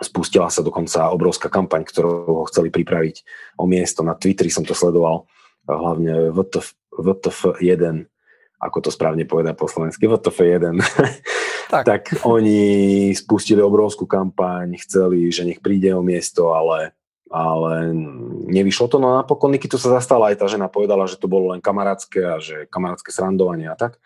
Spustila 0.00 0.48
sa 0.48 0.64
dokonca 0.64 1.12
obrovská 1.12 1.52
kampaň, 1.52 1.84
ktorú 1.84 2.42
ho 2.42 2.44
chceli 2.48 2.72
pripraviť 2.72 3.26
o 3.60 3.68
miesto. 3.68 4.00
Na 4.00 4.16
Twitteri 4.16 4.48
som 4.48 4.64
to 4.64 4.72
sledoval 4.72 5.28
hlavne 5.76 6.34
VTF, 6.34 6.74
VTF1, 6.94 8.06
ako 8.60 8.78
to 8.84 8.90
správne 8.92 9.24
povedať 9.24 9.54
po 9.56 9.70
slovensky, 9.70 10.04
VTF1, 10.10 10.80
tak. 11.72 11.84
tak 11.86 12.02
oni 12.26 13.10
spustili 13.16 13.62
obrovskú 13.62 14.04
kampaň, 14.04 14.76
chceli, 14.82 15.30
že 15.30 15.46
nech 15.46 15.62
príde 15.62 15.94
o 15.94 16.04
miesto, 16.04 16.52
ale, 16.52 16.92
ale 17.30 17.94
nevyšlo 18.50 18.86
to. 18.90 18.96
No 18.98 19.14
a 19.14 19.24
napokon 19.24 19.54
Nikitu 19.54 19.78
sa 19.78 19.96
zastala 19.96 20.34
aj 20.34 20.42
tá 20.42 20.46
žena, 20.50 20.66
povedala, 20.66 21.08
že 21.08 21.16
to 21.16 21.30
bolo 21.30 21.54
len 21.56 21.64
kamarátske 21.64 22.20
a 22.20 22.36
že 22.42 22.68
kamarátske 22.68 23.14
srandovanie 23.14 23.70
a 23.70 23.78
tak. 23.78 23.96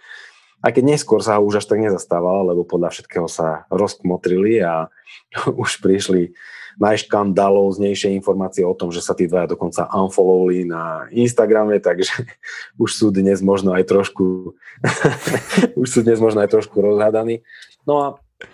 Aj 0.65 0.73
keď 0.73 0.97
neskôr 0.97 1.21
sa 1.21 1.45
už 1.45 1.61
až 1.61 1.69
tak 1.69 1.85
nezastávala, 1.85 2.55
lebo 2.55 2.65
podľa 2.65 2.97
všetkého 2.97 3.29
sa 3.29 3.69
rozkmotrili 3.69 4.65
a 4.65 4.89
už 5.63 5.85
prišli 5.85 6.33
najškandalóznejšie 6.81 8.13
informácie 8.19 8.67
o 8.67 8.75
tom, 8.75 8.91
že 8.91 9.03
sa 9.03 9.15
tí 9.15 9.31
dvaja 9.31 9.55
dokonca 9.55 9.87
unfollowli 9.91 10.67
na 10.67 11.07
Instagrame, 11.15 11.79
takže 11.79 12.27
už 12.83 12.91
sú 12.91 13.07
dnes 13.15 13.41
možno 13.41 13.75
aj 13.75 13.87
trošku 13.87 14.55
už 15.81 15.89
sú 15.89 16.01
dnes 16.03 16.19
možno 16.19 16.43
aj 16.43 16.51
trošku 16.51 16.81
rozhadaní. 16.83 17.47
No 17.87 17.95
a 18.01 18.07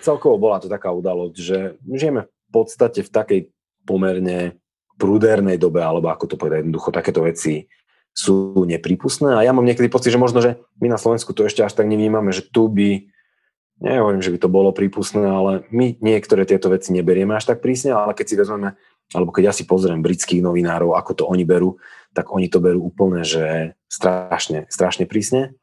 celkovo 0.04 0.36
bola 0.36 0.60
to 0.60 0.68
taká 0.68 0.92
udalosť, 0.92 1.36
že 1.36 1.58
žijeme 1.86 2.28
v 2.28 2.50
podstate 2.50 3.06
v 3.06 3.10
takej 3.10 3.40
pomerne 3.86 4.60
prúdernej 5.00 5.56
dobe, 5.56 5.80
alebo 5.80 6.12
ako 6.12 6.24
to 6.28 6.36
povedať 6.36 6.66
jednoducho, 6.66 6.92
takéto 6.92 7.24
veci 7.24 7.64
sú 8.10 8.66
nepripustné 8.66 9.32
a 9.38 9.46
ja 9.46 9.54
mám 9.54 9.64
niekedy 9.64 9.88
pocit, 9.88 10.12
že 10.12 10.20
možno, 10.20 10.42
že 10.42 10.60
my 10.82 10.90
na 10.90 10.98
Slovensku 11.00 11.30
to 11.32 11.46
ešte 11.46 11.62
až 11.64 11.72
tak 11.72 11.88
nevnímame, 11.88 12.34
že 12.34 12.44
tu 12.44 12.66
by 12.68 13.06
nehovorím, 13.80 14.22
že 14.22 14.32
by 14.32 14.38
to 14.40 14.48
bolo 14.52 14.70
prípustné, 14.70 15.24
ale 15.24 15.64
my 15.72 15.96
niektoré 15.98 16.44
tieto 16.44 16.68
veci 16.70 16.92
neberieme 16.92 17.34
až 17.34 17.48
tak 17.50 17.64
prísne, 17.64 17.96
ale 17.96 18.12
keď 18.12 18.26
si 18.28 18.36
vezmeme, 18.36 18.76
alebo 19.10 19.30
keď 19.34 19.50
ja 19.50 19.54
si 19.56 19.64
pozriem 19.66 20.04
britských 20.04 20.44
novinárov, 20.44 20.94
ako 20.94 21.12
to 21.16 21.24
oni 21.26 21.42
berú, 21.42 21.80
tak 22.14 22.30
oni 22.30 22.46
to 22.46 22.62
berú 22.62 22.92
úplne, 22.92 23.24
že 23.26 23.74
strašne, 23.90 24.70
strašne 24.70 25.08
prísne 25.08 25.56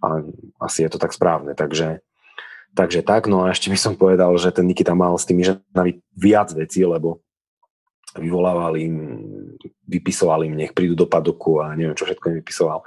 a 0.00 0.24
asi 0.62 0.86
je 0.86 0.90
to 0.90 0.98
tak 1.02 1.12
správne, 1.12 1.52
takže 1.52 2.00
Takže 2.74 3.06
tak, 3.06 3.30
no 3.30 3.46
a 3.46 3.54
ešte 3.54 3.70
by 3.70 3.78
som 3.78 3.94
povedal, 3.94 4.34
že 4.34 4.50
ten 4.50 4.66
Nikita 4.66 4.98
mal 4.98 5.14
s 5.14 5.22
tými 5.22 5.46
ženami 5.46 6.02
viac 6.18 6.50
vecí, 6.50 6.82
lebo 6.82 7.22
vyvolávali 8.18 8.78
im 8.90 8.96
vypisoval 9.86 10.42
im, 10.42 10.58
nech 10.58 10.74
prídu 10.74 10.98
do 10.98 11.06
padoku 11.06 11.62
a 11.62 11.70
neviem, 11.78 11.94
čo 11.94 12.02
všetko 12.02 12.34
im 12.34 12.36
vypisoval. 12.42 12.82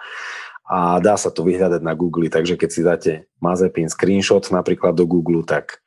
A 0.67 0.99
dá 0.99 1.15
sa 1.15 1.31
to 1.31 1.47
vyhľadať 1.47 1.79
na 1.79 1.95
Google, 1.95 2.27
takže 2.27 2.59
keď 2.59 2.69
si 2.69 2.81
dáte 2.83 3.11
Mazepin 3.39 3.87
screenshot 3.87 4.43
napríklad 4.51 4.99
do 4.99 5.07
Google, 5.07 5.47
tak, 5.47 5.79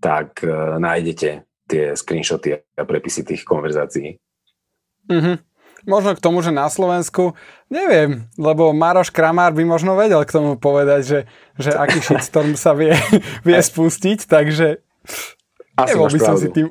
tak 0.00 0.40
uh, 0.40 0.80
nájdete 0.80 1.44
tie 1.68 1.92
screenshoty 1.92 2.56
a 2.56 2.82
prepisy 2.88 3.28
tých 3.28 3.44
konverzácií. 3.44 4.16
Mm-hmm. 5.12 5.36
Možno 5.82 6.14
k 6.14 6.22
tomu, 6.22 6.40
že 6.46 6.54
na 6.54 6.70
Slovensku, 6.70 7.34
neviem, 7.66 8.30
lebo 8.38 8.70
Maroš 8.70 9.10
Kramár 9.10 9.50
by 9.50 9.66
možno 9.66 9.98
vedel 9.98 10.22
k 10.22 10.34
tomu 10.34 10.54
povedať, 10.54 11.00
že, 11.02 11.20
že 11.58 11.70
aký 11.74 11.98
shitstorm 12.06 12.54
sa 12.54 12.72
vie, 12.72 12.94
vie 13.42 13.58
spustiť, 13.58 14.30
takže 14.30 14.78
Asi 15.74 15.92
nebol 15.92 16.06
by 16.06 16.18
som 16.22 16.38
si 16.38 16.48
tým 16.54 16.70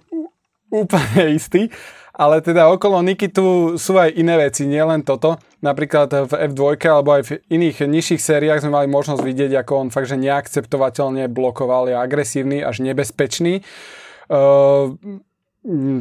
úplne 0.71 1.35
istý. 1.35 1.67
Ale 2.11 2.39
teda 2.43 2.71
okolo 2.71 3.03
Nikitu 3.03 3.75
sú 3.75 3.99
aj 3.99 4.15
iné 4.15 4.39
veci, 4.39 4.67
nielen 4.67 5.03
toto. 5.03 5.39
Napríklad 5.61 6.09
v 6.25 6.33
F2 6.49 6.81
alebo 6.89 7.13
aj 7.13 7.21
v 7.21 7.31
iných 7.53 7.85
nižších 7.85 8.17
sériách 8.17 8.65
sme 8.65 8.81
mali 8.81 8.87
možnosť 8.89 9.21
vidieť, 9.21 9.61
ako 9.61 9.71
on 9.77 9.93
fakt, 9.93 10.09
že 10.09 10.17
neakceptovateľne 10.17 11.29
blokoval, 11.29 11.85
je 11.85 11.95
agresívny 12.01 12.65
až 12.65 12.81
nebezpečný. 12.81 13.61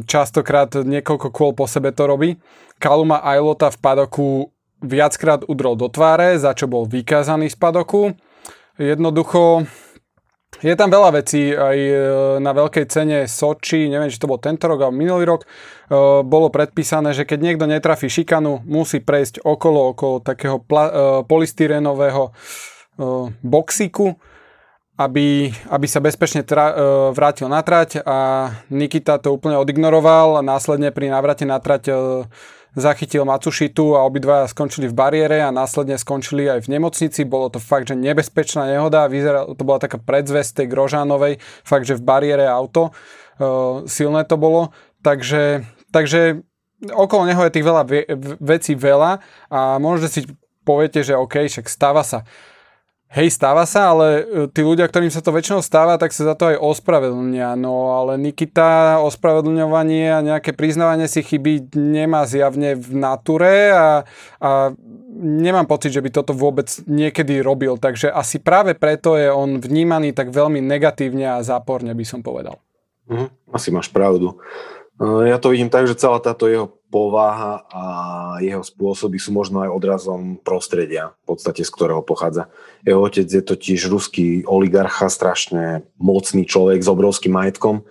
Častokrát 0.09 0.73
niekoľko 0.73 1.29
kôl 1.29 1.53
po 1.53 1.69
sebe 1.69 1.93
to 1.93 2.09
robí. 2.09 2.41
Kaluma 2.81 3.21
Ailota 3.21 3.69
v 3.69 3.77
padoku 3.77 4.49
viackrát 4.81 5.45
udrol 5.45 5.77
do 5.77 5.85
tváre, 5.93 6.33
za 6.41 6.57
čo 6.57 6.65
bol 6.65 6.89
vykázaný 6.89 7.53
z 7.53 7.57
padoku. 7.61 8.17
Jednoducho 8.81 9.69
je 10.59 10.75
tam 10.75 10.91
veľa 10.91 11.23
vecí, 11.23 11.55
aj 11.55 11.77
e, 11.79 11.95
na 12.43 12.51
veľkej 12.51 12.85
cene 12.91 13.23
Soči, 13.25 13.87
neviem, 13.87 14.11
či 14.11 14.19
to 14.19 14.27
bol 14.27 14.35
tento 14.37 14.67
rok 14.67 14.83
alebo 14.83 14.93
minulý 14.93 15.23
rok, 15.23 15.41
e, 15.43 15.47
bolo 16.27 16.51
predpísané, 16.51 17.15
že 17.15 17.23
keď 17.23 17.39
niekto 17.39 17.65
netrafí 17.65 18.11
šikanu, 18.11 18.59
musí 18.67 18.99
prejsť 18.99 19.41
okolo, 19.41 19.95
okolo 19.95 20.19
takého 20.19 20.59
pla, 20.59 20.85
e, 20.85 20.91
polystyrenového 21.25 22.35
boxiku, 23.41 24.13
aby, 24.99 25.49
aby 25.49 25.87
sa 25.89 26.03
bezpečne 26.03 26.45
tra, 26.45 26.75
vrátil 27.15 27.49
na 27.49 27.65
trať 27.65 28.03
a 28.05 28.51
Nikita 28.69 29.17
to 29.17 29.33
úplne 29.33 29.57
odignoroval 29.57 30.37
a 30.37 30.45
následne 30.45 30.93
pri 30.93 31.09
návrate 31.09 31.47
na 31.47 31.57
trať 31.57 31.89
zachytil 32.75 33.27
Matsušitu 33.27 33.99
a 33.99 34.07
obidvaja 34.07 34.47
skončili 34.47 34.87
v 34.87 34.95
bariére 34.95 35.43
a 35.43 35.51
následne 35.51 35.99
skončili 35.99 36.47
aj 36.47 36.67
v 36.67 36.79
nemocnici. 36.79 37.27
Bolo 37.27 37.51
to 37.51 37.59
fakt, 37.59 37.91
že 37.91 37.99
nebezpečná 37.99 38.67
nehoda. 38.67 39.11
Vyzeral, 39.11 39.51
to 39.55 39.63
bola 39.67 39.83
taká 39.83 39.99
predzvesť 39.99 40.63
tej 40.63 40.67
Grožánovej, 40.71 41.43
fakt, 41.67 41.83
že 41.83 41.99
v 41.99 42.05
bariére 42.07 42.47
auto. 42.47 42.95
Uh, 43.41 43.83
silné 43.89 44.23
to 44.23 44.39
bolo. 44.39 44.71
Takže, 45.03 45.65
takže 45.91 46.45
okolo 46.93 47.27
neho 47.27 47.41
je 47.43 47.53
tých 47.53 47.67
veľa 47.67 47.83
ve- 47.83 48.07
vecí 48.39 48.73
veľa 48.77 49.21
a 49.49 49.59
možno 49.77 50.07
si 50.07 50.25
poviete, 50.61 51.01
že 51.01 51.17
OK, 51.17 51.49
však 51.49 51.67
stáva 51.67 52.05
sa. 52.05 52.23
Hej, 53.11 53.35
stáva 53.35 53.67
sa, 53.67 53.91
ale 53.91 54.07
e, 54.07 54.23
tí 54.47 54.63
ľudia, 54.63 54.87
ktorým 54.87 55.11
sa 55.11 55.19
to 55.19 55.35
väčšinou 55.35 55.59
stáva, 55.59 55.99
tak 55.99 56.15
sa 56.15 56.31
za 56.31 56.35
to 56.39 56.47
aj 56.47 56.63
ospravedlnia. 56.63 57.59
No 57.59 57.99
ale 57.99 58.15
Nikita 58.15 59.03
ospravedlňovanie 59.03 60.15
a 60.15 60.23
nejaké 60.23 60.55
priznávanie 60.55 61.11
si 61.11 61.19
chyby 61.19 61.75
nemá 61.75 62.23
zjavne 62.23 62.79
v 62.79 62.89
nature 62.95 63.75
a, 63.75 64.07
a 64.39 64.71
nemám 65.19 65.67
pocit, 65.67 65.91
že 65.91 65.99
by 65.99 66.07
toto 66.07 66.31
vôbec 66.31 66.71
niekedy 66.87 67.43
robil. 67.43 67.75
Takže 67.75 68.15
asi 68.15 68.39
práve 68.39 68.79
preto 68.79 69.19
je 69.19 69.27
on 69.27 69.59
vnímaný 69.59 70.15
tak 70.15 70.31
veľmi 70.31 70.63
negatívne 70.63 71.35
a 71.35 71.43
záporne, 71.43 71.91
by 71.91 72.05
som 72.07 72.23
povedal. 72.23 72.63
Mhm, 73.11 73.27
asi 73.51 73.75
máš 73.75 73.91
pravdu. 73.91 74.39
Ja 75.01 75.41
to 75.41 75.49
vidím 75.49 75.73
tak, 75.73 75.89
že 75.89 75.97
celá 75.97 76.21
táto 76.21 76.45
jeho 76.45 76.69
povaha 76.93 77.65
a 77.73 77.83
jeho 78.37 78.61
spôsoby 78.61 79.17
sú 79.17 79.33
možno 79.33 79.65
aj 79.65 79.73
odrazom 79.73 80.37
prostredia, 80.37 81.17
v 81.25 81.33
podstate 81.33 81.65
z 81.65 81.73
ktorého 81.73 82.05
pochádza. 82.05 82.53
Jeho 82.85 83.01
otec 83.01 83.25
je 83.25 83.41
totiž 83.41 83.89
ruský 83.89 84.45
oligarcha, 84.45 85.09
strašne 85.09 85.89
mocný 85.97 86.45
človek 86.45 86.85
s 86.85 86.91
obrovským 86.91 87.33
majetkom 87.33 87.81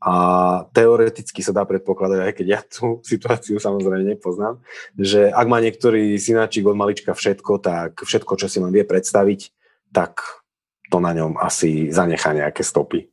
a 0.00 0.14
teoreticky 0.72 1.44
sa 1.44 1.52
dá 1.52 1.68
predpokladať, 1.68 2.18
aj 2.24 2.32
keď 2.32 2.46
ja 2.46 2.60
tú 2.64 3.02
situáciu 3.04 3.60
samozrejme 3.60 4.16
nepoznám, 4.16 4.62
že 4.96 5.28
ak 5.28 5.46
má 5.50 5.60
niektorý 5.60 6.16
synáčik 6.16 6.64
od 6.64 6.78
malička 6.78 7.12
všetko, 7.12 7.60
tak 7.60 8.00
všetko, 8.00 8.32
čo 8.40 8.46
si 8.48 8.56
len 8.56 8.72
vie 8.72 8.88
predstaviť, 8.88 9.52
tak 9.92 10.22
to 10.88 10.96
na 11.02 11.12
ňom 11.12 11.36
asi 11.36 11.92
zanechá 11.92 12.32
nejaké 12.32 12.64
stopy. 12.64 13.10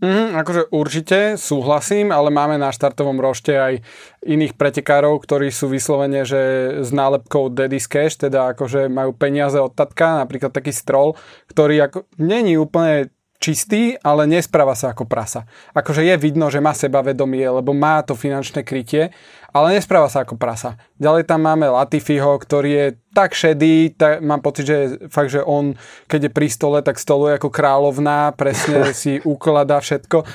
Mm, 0.00 0.32
akože 0.32 0.72
určite 0.72 1.36
súhlasím, 1.36 2.08
ale 2.08 2.32
máme 2.32 2.56
na 2.56 2.72
štartovom 2.72 3.20
rošte 3.20 3.52
aj 3.52 3.84
iných 4.24 4.56
pretekárov, 4.56 5.20
ktorí 5.20 5.52
sú 5.52 5.68
vyslovene, 5.68 6.24
že 6.24 6.40
s 6.80 6.88
nálepkou 6.88 7.52
Daddy's 7.52 7.84
Cash, 7.84 8.16
teda 8.16 8.56
akože 8.56 8.88
majú 8.88 9.12
peniaze 9.12 9.60
od 9.60 9.76
tatka, 9.76 10.24
napríklad 10.24 10.56
taký 10.56 10.72
strol, 10.72 11.20
ktorý 11.52 11.84
ako, 11.84 12.08
není 12.16 12.56
úplne 12.56 13.12
čistý, 13.40 13.96
ale 14.04 14.28
nespráva 14.28 14.76
sa 14.76 14.92
ako 14.92 15.08
prasa. 15.08 15.48
Akože 15.72 16.04
je 16.04 16.14
vidno, 16.20 16.52
že 16.52 16.60
má 16.60 16.76
sebavedomie, 16.76 17.48
lebo 17.48 17.72
má 17.72 18.04
to 18.04 18.12
finančné 18.12 18.60
krytie, 18.60 19.08
ale 19.50 19.80
nespráva 19.80 20.12
sa 20.12 20.22
ako 20.22 20.36
prasa. 20.36 20.76
Ďalej 21.00 21.24
tam 21.24 21.48
máme 21.48 21.72
Latifiho, 21.72 22.36
ktorý 22.36 22.70
je 22.70 22.86
tak 23.16 23.32
šedý, 23.32 23.96
tak 23.96 24.20
mám 24.20 24.44
pocit, 24.44 24.68
že 24.68 24.76
fakt, 25.08 25.32
že 25.32 25.40
on, 25.40 25.74
keď 26.06 26.28
je 26.28 26.36
pri 26.36 26.48
stole, 26.52 26.78
tak 26.84 27.00
stoluje 27.00 27.40
ako 27.40 27.48
kráľovná, 27.48 28.36
presne 28.36 28.92
si 29.00 29.18
ukladá 29.24 29.80
všetko, 29.80 30.20
e, 30.20 30.26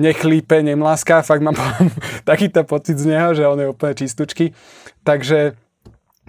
nechlípe, 0.00 0.56
nemláská, 0.64 1.20
fakt 1.20 1.44
mám 1.44 1.54
takýto 2.30 2.64
pocit 2.64 2.96
z 2.96 3.06
neho, 3.12 3.36
že 3.36 3.44
on 3.44 3.60
je 3.60 3.68
úplne 3.68 3.92
čistúčky. 3.92 4.56
Takže 5.04 5.54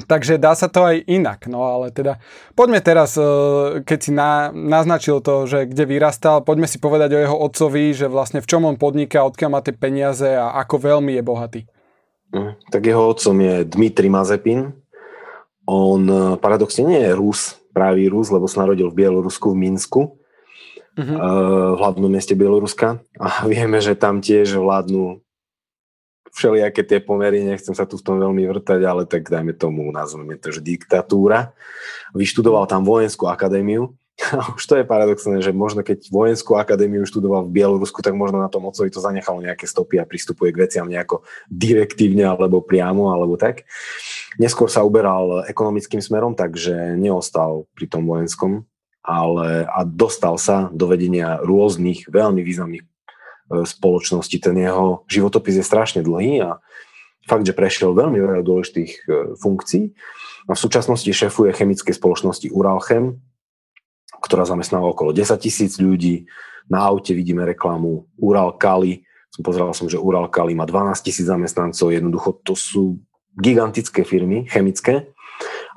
Takže 0.05 0.37
dá 0.37 0.53
sa 0.53 0.69
to 0.69 0.85
aj 0.85 1.01
inak, 1.09 1.49
no 1.49 1.65
ale 1.65 1.89
teda 1.89 2.21
poďme 2.53 2.85
teraz, 2.85 3.17
e, 3.17 3.81
keď 3.81 3.99
si 3.99 4.13
na, 4.13 4.53
naznačil 4.53 5.25
to, 5.25 5.49
že 5.49 5.65
kde 5.65 5.89
vyrastal, 5.89 6.45
poďme 6.45 6.69
si 6.69 6.77
povedať 6.77 7.17
o 7.17 7.21
jeho 7.25 7.33
otcovi, 7.33 7.97
že 7.97 8.05
vlastne 8.05 8.37
v 8.37 8.45
čom 8.45 8.69
on 8.69 8.77
podniká, 8.77 9.25
odkiaľ 9.25 9.49
má 9.49 9.65
tie 9.65 9.73
peniaze 9.73 10.29
a 10.29 10.53
ako 10.61 10.93
veľmi 10.93 11.17
je 11.17 11.23
bohatý. 11.25 11.61
Mm, 12.29 12.53
tak 12.69 12.85
jeho 12.85 13.09
otcom 13.09 13.41
je 13.41 13.65
Dmitri 13.65 14.09
Mazepin. 14.13 14.69
On 15.65 16.01
e, 16.05 16.37
paradoxne 16.37 16.85
nie 16.85 17.01
je 17.01 17.17
Rus, 17.17 17.57
pravý 17.73 18.05
Rus, 18.05 18.29
lebo 18.29 18.45
sa 18.45 18.69
narodil 18.69 18.93
v 18.93 19.01
Bielorusku, 19.01 19.49
v 19.49 19.65
Minsku, 19.65 20.01
uh-huh. 20.93 21.17
v 21.73 21.77
hlavnom 21.81 22.09
meste 22.09 22.37
Bieloruska. 22.37 23.01
A 23.17 23.49
vieme, 23.49 23.81
že 23.81 23.97
tam 23.97 24.21
tiež 24.21 24.61
vládnu 24.61 25.25
všelijaké 26.33 26.81
tie 26.83 26.99
pomery, 26.99 27.43
nechcem 27.43 27.75
sa 27.75 27.87
tu 27.87 27.99
v 27.99 28.05
tom 28.05 28.17
veľmi 28.19 28.47
vrtať, 28.49 28.81
ale 28.83 29.03
tak 29.07 29.27
dajme 29.27 29.53
tomu, 29.55 29.89
nazveme 29.91 30.39
to, 30.39 30.51
že 30.51 30.63
diktatúra. 30.63 31.53
Vyštudoval 32.15 32.65
tam 32.67 32.83
vojenskú 32.83 33.27
akadémiu. 33.27 33.93
A 34.33 34.49
už 34.57 34.65
to 34.65 34.75
je 34.81 34.85
paradoxné, 34.85 35.45
že 35.45 35.53
možno 35.53 35.85
keď 35.85 36.09
vojenskú 36.09 36.57
akadémiu 36.57 37.05
študoval 37.05 37.45
v 37.45 37.53
Bielorusku, 37.61 38.01
tak 38.01 38.17
možno 38.17 38.41
na 38.41 38.49
tom 38.49 38.65
ocovi 38.65 38.89
to 38.89 38.97
zanechalo 38.97 39.45
nejaké 39.45 39.69
stopy 39.69 40.01
a 40.01 40.09
pristupuje 40.09 40.49
k 40.49 40.65
veciam 40.65 40.89
nejako 40.89 41.21
direktívne 41.45 42.25
alebo 42.25 42.65
priamo 42.65 43.13
alebo 43.13 43.37
tak. 43.37 43.69
Neskôr 44.41 44.73
sa 44.73 44.81
uberal 44.81 45.45
ekonomickým 45.45 46.01
smerom, 46.01 46.33
takže 46.33 46.97
neostal 46.97 47.69
pri 47.77 47.85
tom 47.85 48.09
vojenskom, 48.09 48.65
ale 49.05 49.69
a 49.69 49.85
dostal 49.85 50.41
sa 50.41 50.73
do 50.73 50.89
vedenia 50.89 51.37
rôznych 51.45 52.09
veľmi 52.09 52.41
významných 52.41 52.96
spoločnosti. 53.47 54.37
Ten 54.39 54.55
jeho 54.59 55.07
životopis 55.07 55.59
je 55.59 55.65
strašne 55.65 56.03
dlhý 56.03 56.43
a 56.43 56.59
fakt, 57.27 57.43
že 57.43 57.55
prešiel 57.55 57.91
veľmi 57.91 58.17
veľa 58.19 58.43
dôležitých 58.43 58.91
e, 58.91 58.99
funkcií. 59.35 59.91
A 60.47 60.55
v 60.55 60.59
súčasnosti 60.59 61.07
šefuje 61.07 61.51
chemickej 61.51 61.91
spoločnosti 61.91 62.47
Uralchem, 62.55 63.19
ktorá 64.23 64.47
zamestnáva 64.47 64.87
okolo 64.87 65.11
10 65.11 65.35
tisíc 65.43 65.75
ľudí. 65.75 66.27
Na 66.71 66.87
aute 66.87 67.11
vidíme 67.11 67.43
reklamu 67.43 68.07
Ural 68.15 68.55
Kali. 68.55 69.03
Som 69.31 69.43
pozeral 69.43 69.75
som, 69.75 69.91
že 69.91 69.99
Ural 69.99 70.31
Kali 70.31 70.55
má 70.55 70.63
12 70.63 71.03
tisíc 71.03 71.27
zamestnancov. 71.27 71.91
Jednoducho 71.91 72.39
to 72.47 72.55
sú 72.55 73.03
gigantické 73.37 74.07
firmy 74.07 74.47
chemické 74.49 75.11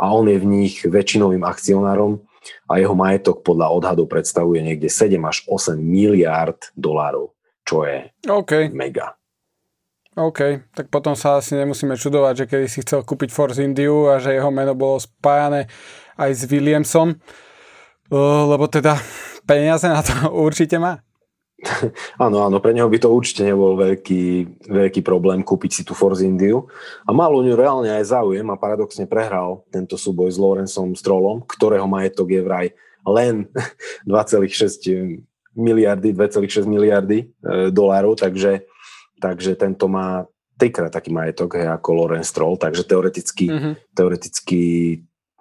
a 0.00 0.08
on 0.16 0.24
je 0.30 0.40
v 0.40 0.46
nich 0.48 0.80
väčšinovým 0.80 1.44
akcionárom 1.44 2.24
a 2.64 2.80
jeho 2.80 2.96
majetok 2.96 3.44
podľa 3.44 3.68
odhadov 3.68 4.08
predstavuje 4.08 4.64
niekde 4.64 4.88
7 4.88 5.12
až 5.28 5.44
8 5.44 5.76
miliárd 5.76 6.72
dolárov 6.72 7.36
čo 7.70 7.86
je 7.86 8.10
okay. 8.26 8.66
mega. 8.74 9.14
OK, 10.18 10.66
tak 10.74 10.90
potom 10.90 11.14
sa 11.14 11.38
asi 11.38 11.54
nemusíme 11.54 11.94
čudovať, 11.94 12.34
že 12.34 12.48
kedy 12.50 12.66
si 12.66 12.82
chcel 12.82 13.06
kúpiť 13.06 13.30
Force 13.30 13.62
Indiu 13.62 14.10
a 14.10 14.18
že 14.18 14.34
jeho 14.34 14.50
meno 14.50 14.74
bolo 14.74 14.98
spájane 14.98 15.70
aj 16.18 16.30
s 16.34 16.42
Williamsom, 16.50 17.14
lebo 18.50 18.66
teda 18.66 18.98
peniaze 19.46 19.86
na 19.86 20.02
to 20.02 20.10
určite 20.50 20.82
má. 20.82 20.98
áno, 22.24 22.42
áno, 22.42 22.58
pre 22.58 22.74
neho 22.74 22.90
by 22.90 22.98
to 22.98 23.12
určite 23.12 23.46
nebol 23.46 23.76
veľký, 23.78 24.24
veľký 24.66 25.00
problém 25.06 25.44
kúpiť 25.44 25.70
si 25.70 25.82
tú 25.86 25.94
Force 25.94 26.26
Indiu. 26.26 26.66
A 27.06 27.14
mal 27.14 27.30
o 27.30 27.44
ňu 27.44 27.54
reálne 27.54 27.92
aj 27.94 28.16
záujem 28.16 28.48
a 28.50 28.58
paradoxne 28.58 29.04
prehral 29.06 29.62
tento 29.70 29.94
súboj 29.94 30.32
s 30.32 30.40
Lorencom 30.40 30.96
Strollom, 30.96 31.44
ktorého 31.46 31.86
majetok 31.86 32.32
je 32.32 32.40
vraj 32.42 32.66
len 33.06 33.46
2,6 34.10 35.29
miliardy, 35.56 36.14
2,6 36.14 36.66
miliardy 36.66 37.26
e, 37.26 37.70
dolárov, 37.74 38.14
takže, 38.14 38.66
takže 39.18 39.58
tento 39.58 39.90
má 39.90 40.26
trikrát 40.60 40.92
taký 40.92 41.08
majetok 41.08 41.56
hej, 41.56 41.72
ako 41.72 41.88
Lorenz 42.04 42.28
Stroll, 42.28 42.60
takže 42.60 42.84
teoreticky, 42.84 43.48
mm-hmm. 43.48 43.74
teoreticky 43.96 44.60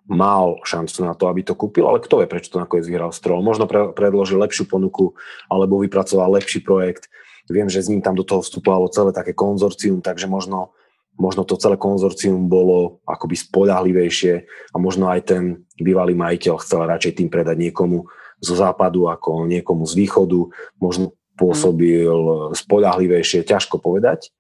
mal 0.10 0.58
šancu 0.66 1.06
na 1.06 1.14
to, 1.14 1.30
aby 1.30 1.46
to 1.46 1.54
kúpil, 1.54 1.86
ale 1.86 2.02
kto 2.02 2.24
vie, 2.24 2.28
prečo 2.32 2.56
to 2.56 2.64
nakoniec 2.64 2.88
vyhral 2.90 3.14
Stroll. 3.14 3.46
Možno 3.46 3.70
pre, 3.70 3.94
predložil 3.94 4.42
lepšiu 4.42 4.66
ponuku 4.66 5.14
alebo 5.52 5.78
vypracoval 5.84 6.40
lepší 6.40 6.66
projekt. 6.66 7.12
Viem, 7.46 7.70
že 7.70 7.86
s 7.86 7.90
ním 7.94 8.02
tam 8.02 8.18
do 8.18 8.26
toho 8.26 8.42
vstupovalo 8.42 8.90
celé 8.90 9.14
také 9.14 9.38
konzorcium, 9.38 10.02
takže 10.02 10.26
možno, 10.26 10.74
možno 11.14 11.46
to 11.46 11.62
celé 11.62 11.78
konzorcium 11.78 12.50
bolo 12.50 13.06
akoby 13.06 13.38
spoľahlivejšie 13.38 14.34
a 14.74 14.78
možno 14.82 15.14
aj 15.14 15.30
ten 15.30 15.62
bývalý 15.78 16.18
majiteľ 16.18 16.58
chcel 16.62 16.90
radšej 16.90 17.22
tým 17.22 17.30
predať 17.30 17.70
niekomu 17.70 18.10
zo 18.40 18.56
západu 18.56 19.12
ako 19.12 19.46
niekomu 19.48 19.84
z 19.86 19.94
východu. 19.96 20.50
Možno 20.80 21.16
pôsobil 21.40 22.12
spoľahlivejšie, 22.52 23.48
ťažko 23.48 23.80
povedať. 23.80 24.32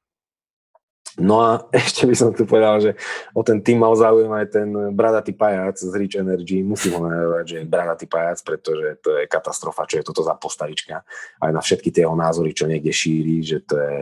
No 1.20 1.44
a 1.44 1.50
ešte 1.76 2.08
by 2.08 2.16
som 2.16 2.32
tu 2.32 2.48
povedal, 2.48 2.80
že 2.80 2.92
o 3.36 3.44
ten 3.44 3.60
tým 3.60 3.84
mal 3.84 3.92
záujem 3.94 4.32
aj 4.32 4.46
ten 4.50 4.68
bradatý 4.96 5.36
pajac 5.36 5.76
z 5.76 5.92
Rich 5.92 6.16
Energy. 6.16 6.64
Musím 6.64 6.98
ho 6.98 7.02
najavať, 7.06 7.44
že 7.46 7.56
je 7.62 7.66
bradatý 7.68 8.06
pajac, 8.08 8.40
pretože 8.42 9.04
to 9.04 9.20
je 9.20 9.28
katastrofa, 9.28 9.88
čo 9.88 10.00
je 10.00 10.08
toto 10.08 10.24
za 10.24 10.34
postavička. 10.40 11.04
Aj 11.40 11.52
na 11.52 11.60
všetky 11.60 11.92
tie 11.92 12.08
jeho 12.08 12.16
názory, 12.16 12.56
čo 12.56 12.66
niekde 12.66 12.96
šíri, 12.96 13.44
že 13.44 13.60
to 13.68 13.76
je 13.80 13.98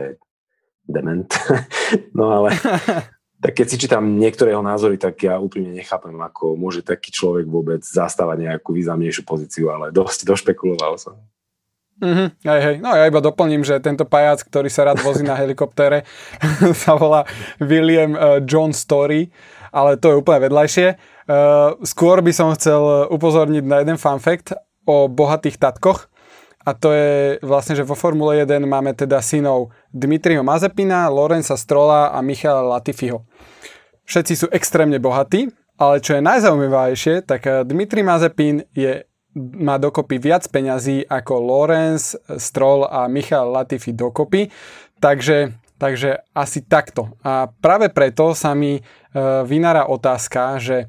dement. 0.86 1.28
no 2.18 2.42
ale 2.42 2.54
tak 3.38 3.54
keď 3.54 3.66
si 3.70 3.76
čítam 3.78 4.18
niektoré 4.18 4.50
jeho 4.50 4.66
názory, 4.66 4.98
tak 4.98 5.22
ja 5.22 5.38
úplne 5.38 5.70
nechápem, 5.70 6.14
ako 6.18 6.58
môže 6.58 6.82
taký 6.82 7.14
človek 7.14 7.46
vôbec 7.46 7.86
zastávať 7.86 8.50
nejakú 8.50 8.74
významnejšiu 8.74 9.22
pozíciu, 9.22 9.70
ale 9.70 9.94
dosť 9.94 10.26
došpekuloval 10.26 10.98
som. 10.98 11.14
Mm-hmm, 11.98 12.28
hej, 12.46 12.60
hej. 12.62 12.76
No 12.78 12.94
ja 12.94 13.10
iba 13.10 13.18
doplním, 13.18 13.66
že 13.66 13.82
tento 13.82 14.06
pajac, 14.06 14.42
ktorý 14.46 14.70
sa 14.70 14.86
rád 14.86 15.02
vozí 15.02 15.26
na 15.26 15.34
helikoptere, 15.34 16.06
sa 16.86 16.94
volá 16.94 17.26
William 17.58 18.14
uh, 18.14 18.38
John 18.42 18.70
Story, 18.70 19.30
ale 19.74 19.98
to 19.98 20.14
je 20.14 20.18
úplne 20.18 20.46
vedľajšie. 20.46 20.86
Uh, 21.26 21.74
skôr 21.82 22.22
by 22.22 22.30
som 22.30 22.54
chcel 22.54 23.10
upozorniť 23.10 23.64
na 23.66 23.82
jeden 23.82 23.98
fun 23.98 24.22
fact 24.22 24.54
o 24.86 25.10
bohatých 25.10 25.58
tatkoch. 25.58 26.06
A 26.66 26.76
to 26.76 26.92
je 26.92 27.40
vlastne, 27.40 27.72
že 27.72 27.86
vo 27.86 27.96
Formule 27.96 28.44
1 28.44 28.60
máme 28.66 28.92
teda 28.92 29.24
synov 29.24 29.72
Dmitriho 29.88 30.44
Mazepina, 30.44 31.08
Lorenza 31.08 31.56
Strola 31.56 32.12
a 32.12 32.18
Michala 32.20 32.60
Latifiho. 32.60 33.24
Všetci 34.08 34.34
sú 34.34 34.46
extrémne 34.48 34.96
bohatí, 34.96 35.52
ale 35.78 36.00
čo 36.00 36.16
je 36.16 36.22
najzaujímavejšie, 36.24 37.28
tak 37.28 37.44
Dmitri 37.68 38.00
Mazepin 38.00 38.64
je 38.72 39.08
má 39.38 39.78
dokopy 39.78 40.18
viac 40.18 40.48
peňazí 40.50 41.06
ako 41.06 41.34
Lorenz, 41.38 42.18
Stroll 42.40 42.88
a 42.88 43.06
Michal 43.06 43.52
Latifi 43.52 43.94
dokopy. 43.94 44.50
Takže, 44.98 45.54
takže 45.78 46.26
asi 46.34 46.66
takto. 46.66 47.14
A 47.22 47.46
práve 47.46 47.92
preto 47.92 48.34
sa 48.34 48.56
mi 48.56 48.78
e, 48.78 48.82
vynára 49.46 49.86
otázka, 49.86 50.58
že 50.58 50.76
e, 50.82 50.86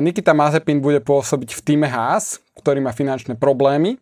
Nikita 0.00 0.32
Mazepin 0.32 0.80
bude 0.80 1.04
pôsobiť 1.04 1.52
v 1.52 1.60
týme 1.60 1.88
Haas, 1.90 2.40
ktorý 2.56 2.80
má 2.80 2.96
finančné 2.96 3.36
problémy. 3.36 4.00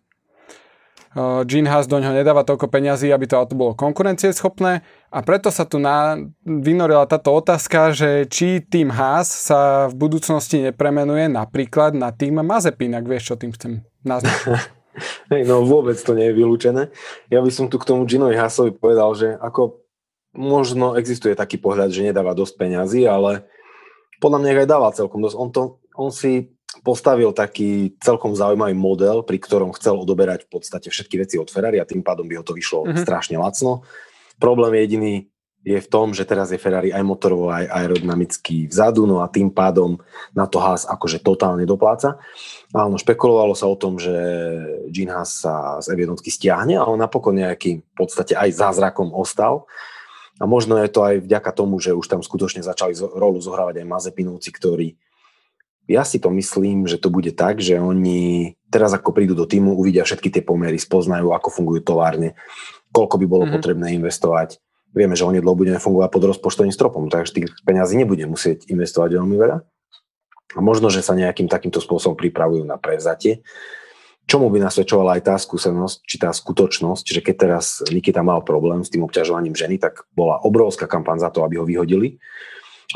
Gene 1.49 1.66
Haas 1.73 1.88
do 1.88 1.99
ňoho 1.99 2.14
nedáva 2.14 2.44
toľko 2.44 2.68
peňazí, 2.68 3.09
aby 3.11 3.27
to 3.27 3.40
auto 3.40 3.57
bolo 3.57 3.73
konkurencieschopné 3.75 4.85
a 5.09 5.18
preto 5.25 5.49
sa 5.49 5.64
tu 5.64 5.81
na, 5.81 6.21
vynorila 6.44 7.09
táto 7.09 7.33
otázka, 7.33 7.97
že 7.97 8.29
či 8.29 8.61
tým 8.61 8.92
Haas 8.92 9.29
sa 9.29 9.88
v 9.88 9.97
budúcnosti 9.97 10.61
nepremenuje 10.61 11.33
napríklad 11.33 11.97
na 11.97 12.12
tým 12.12 12.44
Mazepin, 12.44 12.92
ak 12.92 13.09
vieš, 13.09 13.33
čo 13.33 13.40
tým 13.40 13.57
chcem 13.57 13.73
naznačiť. 14.05 14.77
Hej, 15.33 15.42
no 15.47 15.64
vôbec 15.64 15.97
to 15.97 16.12
nie 16.12 16.29
je 16.29 16.37
vylúčené. 16.37 16.92
Ja 17.33 17.40
by 17.40 17.51
som 17.55 17.71
tu 17.73 17.81
k 17.81 17.88
tomu 17.88 18.05
Ginovi 18.05 18.37
Haasovi 18.37 18.75
povedal, 18.75 19.14
že 19.14 19.29
ako 19.38 19.81
možno 20.37 20.99
existuje 20.99 21.33
taký 21.33 21.57
pohľad, 21.57 21.88
že 21.88 22.05
nedáva 22.05 22.37
dosť 22.37 22.55
peňazí, 22.61 23.07
ale 23.09 23.49
podľa 24.18 24.38
mňa 24.44 24.51
aj 24.66 24.68
dáva 24.68 24.88
celkom 24.92 25.23
dosť. 25.25 25.37
On, 25.38 25.49
to, 25.49 25.62
on 25.94 26.11
si 26.11 26.53
postavil 26.83 27.33
taký 27.33 27.97
celkom 28.03 28.37
zaujímavý 28.37 28.75
model, 28.77 29.25
pri 29.25 29.38
ktorom 29.40 29.73
chcel 29.79 29.97
odoberať 29.99 30.47
v 30.47 30.59
podstate 30.59 30.92
všetky 30.92 31.16
veci 31.23 31.37
od 31.40 31.49
Ferrari 31.49 31.81
a 31.81 31.88
tým 31.88 32.05
pádom 32.05 32.29
by 32.29 32.38
ho 32.38 32.44
to 32.44 32.53
vyšlo 32.53 32.85
mm-hmm. 32.85 33.03
strašne 33.07 33.37
lacno. 33.40 33.87
Problém 34.38 34.74
jediný 34.79 35.14
je 35.66 35.79
v 35.83 35.90
tom, 35.90 36.14
že 36.14 36.24
teraz 36.24 36.55
je 36.55 36.57
Ferrari 36.57 36.94
aj 36.94 37.03
motorovo, 37.03 37.51
aj 37.51 37.66
aerodynamicky 37.68 38.70
vzadu, 38.70 39.05
no 39.05 39.20
a 39.20 39.29
tým 39.29 39.51
pádom 39.51 39.98
na 40.33 40.46
to 40.46 40.62
Haas 40.62 40.87
akože 40.87 41.20
totálne 41.20 41.66
dopláca. 41.66 42.16
Áno, 42.72 42.96
špekulovalo 42.96 43.53
sa 43.53 43.66
o 43.66 43.77
tom, 43.77 43.98
že 43.98 44.14
Gene 44.88 45.12
Haas 45.12 45.42
sa 45.42 45.83
z 45.83 45.92
F1 45.92 46.22
stiahne, 46.24 46.79
ale 46.79 46.94
napokon 46.96 47.37
nejaký 47.37 47.83
v 47.83 47.94
podstate 47.98 48.38
aj 48.38 48.55
zázrakom 48.55 49.11
ostal. 49.12 49.66
A 50.38 50.46
možno 50.46 50.79
je 50.79 50.87
to 50.87 51.03
aj 51.03 51.27
vďaka 51.27 51.51
tomu, 51.51 51.83
že 51.83 51.90
už 51.90 52.07
tam 52.07 52.22
skutočne 52.22 52.62
začali 52.62 52.94
rolu 52.94 53.42
zohrávať 53.42 53.83
aj 53.83 53.90
Mazepinovci, 53.90 54.51
ktorí 54.55 54.94
ja 55.88 56.05
si 56.05 56.20
to 56.20 56.29
myslím, 56.31 56.85
že 56.85 57.01
to 57.01 57.09
bude 57.09 57.33
tak, 57.33 57.64
že 57.64 57.81
oni 57.81 58.55
teraz 58.68 58.92
ako 58.92 59.11
prídu 59.16 59.35
do 59.35 59.48
týmu, 59.48 59.74
uvidia 59.74 60.04
všetky 60.04 60.28
tie 60.33 60.42
pomery, 60.44 60.76
spoznajú, 60.76 61.33
ako 61.33 61.48
fungujú 61.48 61.81
továrne, 61.85 62.37
koľko 62.92 63.16
by 63.20 63.26
bolo 63.26 63.44
mm-hmm. 63.44 63.57
potrebné 63.57 63.87
investovať. 63.96 64.61
Vieme, 64.96 65.12
že 65.12 65.28
oni 65.28 65.44
dlho 65.44 65.57
budeme 65.57 65.81
fungovať 65.81 66.09
pod 66.09 66.22
rozpočtovým 66.33 66.72
stropom, 66.72 67.12
takže 67.12 67.37
tých 67.37 67.48
peňazí 67.68 68.00
nebude 68.00 68.24
musieť 68.24 68.64
investovať 68.72 69.20
veľmi 69.20 69.37
veľa. 69.37 69.59
A 70.57 70.61
možno, 70.64 70.88
že 70.88 71.04
sa 71.04 71.12
nejakým 71.12 71.44
takýmto 71.44 71.76
spôsobom 71.76 72.16
pripravujú 72.16 72.64
na 72.64 72.81
prevzatie. 72.81 73.44
Čomu 74.28 74.48
by 74.48 74.64
nasvedčovala 74.64 75.20
aj 75.20 75.22
tá 75.24 75.37
skúsenosť, 75.37 75.96
či 76.04 76.16
tá 76.20 76.33
skutočnosť, 76.33 77.04
že 77.04 77.20
keď 77.20 77.35
teraz 77.37 77.81
Nikita 77.88 78.20
mal 78.24 78.44
problém 78.44 78.81
s 78.85 78.92
tým 78.92 79.04
obťažovaním 79.04 79.57
ženy, 79.57 79.76
tak 79.81 80.09
bola 80.12 80.40
obrovská 80.40 80.88
kampaň 80.88 81.20
za 81.20 81.33
to, 81.33 81.44
aby 81.44 81.61
ho 81.61 81.64
vyhodili. 81.68 82.20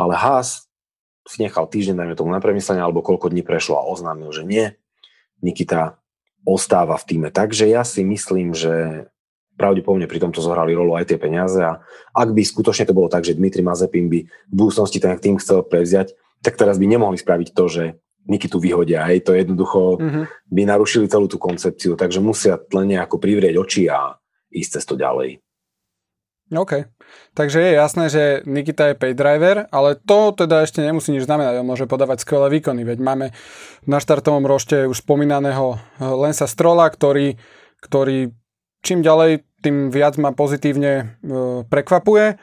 Ale 0.01 0.17
Haas 0.17 0.69
si 1.29 1.45
nechal 1.45 1.69
týždeň, 1.69 1.97
dajme 1.97 2.15
tomu 2.17 2.33
na 2.33 2.41
premyslenie, 2.41 2.81
alebo 2.81 3.05
koľko 3.05 3.33
dní 3.33 3.45
prešlo 3.45 3.81
a 3.81 3.89
oznámil, 3.89 4.33
že 4.33 4.45
nie. 4.45 4.77
Nikita 5.43 5.99
ostáva 6.47 6.99
v 6.99 7.07
týme. 7.07 7.29
Takže 7.31 7.71
ja 7.71 7.83
si 7.87 8.03
myslím, 8.03 8.55
že 8.55 9.07
pravdepodobne 9.59 10.09
pri 10.09 10.19
tomto 10.23 10.41
zohrali 10.43 10.73
rolu 10.75 10.97
aj 10.97 11.13
tie 11.13 11.19
peniaze 11.21 11.61
a 11.61 11.83
ak 12.17 12.29
by 12.33 12.43
skutočne 12.43 12.89
to 12.89 12.97
bolo 12.97 13.07
tak, 13.13 13.23
že 13.23 13.37
Dmitri 13.37 13.63
Mazepin 13.63 14.09
by 14.09 14.27
v 14.27 14.55
budúcnosti 14.55 14.99
ten 14.99 15.15
tým 15.21 15.37
chcel 15.39 15.63
prevziať, 15.63 16.17
tak 16.43 16.59
teraz 16.59 16.81
by 16.81 16.87
nemohli 16.89 17.21
spraviť 17.21 17.49
to, 17.55 17.65
že 17.69 17.85
Nikitu 18.23 18.63
vyhodia. 18.63 19.03
Hej, 19.11 19.27
to 19.27 19.35
jednoducho 19.35 19.99
mm-hmm. 19.99 20.25
by 20.47 20.63
narušili 20.63 21.11
celú 21.11 21.27
tú 21.27 21.43
koncepciu, 21.43 21.99
takže 21.99 22.23
musia 22.23 22.55
len 22.71 22.95
nejako 22.95 23.19
privrieť 23.19 23.55
oči 23.59 23.91
a 23.91 24.15
ísť 24.47 24.79
cez 24.79 24.85
to 24.87 24.95
ďalej. 24.95 25.42
OK. 26.53 26.85
Takže 27.33 27.59
je 27.61 27.73
jasné, 27.73 28.05
že 28.13 28.23
Nikita 28.45 28.93
je 28.93 28.99
pay 29.01 29.17
driver, 29.17 29.65
ale 29.73 29.97
to 29.97 30.37
teda 30.37 30.69
ešte 30.69 30.85
nemusí 30.85 31.09
nič 31.13 31.25
znamenať. 31.25 31.65
On 31.65 31.69
môže 31.69 31.89
podávať 31.89 32.29
skvelé 32.29 32.53
výkony, 32.61 32.85
veď 32.85 32.99
máme 33.01 33.27
na 33.89 33.99
štartovom 33.99 34.45
rošte 34.45 34.85
už 34.85 35.01
spomínaného 35.01 35.77
eh, 35.77 35.81
Lensa 36.05 36.45
Strola, 36.45 36.89
ktorý, 36.93 37.41
ktorý 37.81 38.37
čím 38.83 39.01
ďalej, 39.01 39.47
tým 39.63 39.95
viac 39.95 40.19
ma 40.19 40.35
pozitívne 40.35 40.93
e, 40.93 41.05
prekvapuje, 41.71 42.37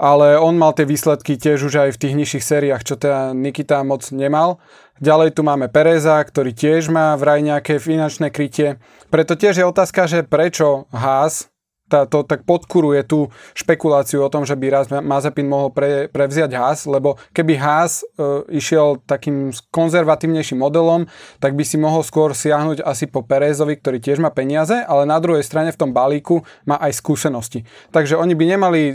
ale 0.00 0.26
on 0.36 0.56
mal 0.56 0.76
tie 0.76 0.84
výsledky 0.84 1.40
tiež 1.40 1.72
už 1.72 1.74
aj 1.88 1.90
v 1.96 2.00
tých 2.00 2.14
nižších 2.16 2.44
sériách, 2.44 2.84
čo 2.84 2.94
teda 2.96 3.32
Nikita 3.32 3.80
moc 3.84 4.04
nemal. 4.12 4.60
Ďalej 5.00 5.36
tu 5.36 5.44
máme 5.44 5.72
Pereza, 5.72 6.20
ktorý 6.20 6.52
tiež 6.52 6.92
má 6.92 7.16
vraj 7.16 7.40
nejaké 7.40 7.80
finančné 7.80 8.28
krytie. 8.28 8.80
Preto 9.08 9.36
tiež 9.36 9.60
je 9.60 9.68
otázka, 9.68 10.08
že 10.08 10.24
prečo 10.24 10.88
Haas 10.92 11.49
tá, 11.90 12.06
to 12.06 12.22
tak 12.22 12.46
podkuruje 12.46 13.02
tú 13.02 13.26
špekuláciu 13.58 14.22
o 14.22 14.30
tom, 14.30 14.46
že 14.46 14.54
by 14.54 14.66
raz 14.70 14.86
Mazepin 14.86 15.50
mohol 15.50 15.74
pre, 15.74 16.06
prevziať 16.06 16.54
Haas, 16.54 16.86
lebo 16.86 17.18
keby 17.34 17.58
Haas 17.58 18.06
e, 18.06 18.46
išiel 18.54 19.02
takým 19.02 19.50
konzervatívnejším 19.74 20.62
modelom, 20.62 21.10
tak 21.42 21.58
by 21.58 21.66
si 21.66 21.74
mohol 21.74 22.06
skôr 22.06 22.30
siahnuť 22.30 22.86
asi 22.86 23.10
po 23.10 23.26
Perezovi, 23.26 23.74
ktorý 23.74 23.98
tiež 23.98 24.22
má 24.22 24.30
peniaze, 24.30 24.78
ale 24.86 25.02
na 25.10 25.18
druhej 25.18 25.42
strane 25.42 25.74
v 25.74 25.80
tom 25.82 25.90
balíku 25.90 26.46
má 26.62 26.78
aj 26.78 26.94
skúsenosti. 27.02 27.66
Takže 27.90 28.14
oni 28.14 28.38
by 28.38 28.44
nemali 28.46 28.80
e, 28.90 28.94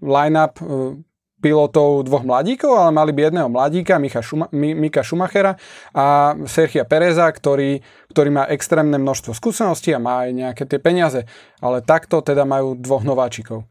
line-up 0.00 0.56
e, 0.58 0.64
pilotov 1.40 2.04
dvoch 2.04 2.22
mladíkov, 2.22 2.70
ale 2.76 2.92
mali 2.92 3.10
by 3.16 3.32
jedného 3.32 3.48
mladíka, 3.48 3.96
Mika, 3.96 4.20
Šuma, 4.20 4.46
Mika 4.52 5.00
Schumachera 5.00 5.56
a 5.96 6.36
Sergia 6.44 6.84
Pereza, 6.84 7.26
ktorý, 7.26 7.80
ktorý 8.12 8.28
má 8.30 8.44
extrémne 8.52 9.00
množstvo 9.00 9.32
skúseností 9.32 9.96
a 9.96 9.98
má 9.98 10.28
aj 10.28 10.30
nejaké 10.36 10.62
tie 10.68 10.78
peniaze. 10.78 11.24
Ale 11.64 11.80
takto 11.80 12.20
teda 12.20 12.44
majú 12.44 12.76
dvoch 12.76 13.02
nováčikov. 13.02 13.64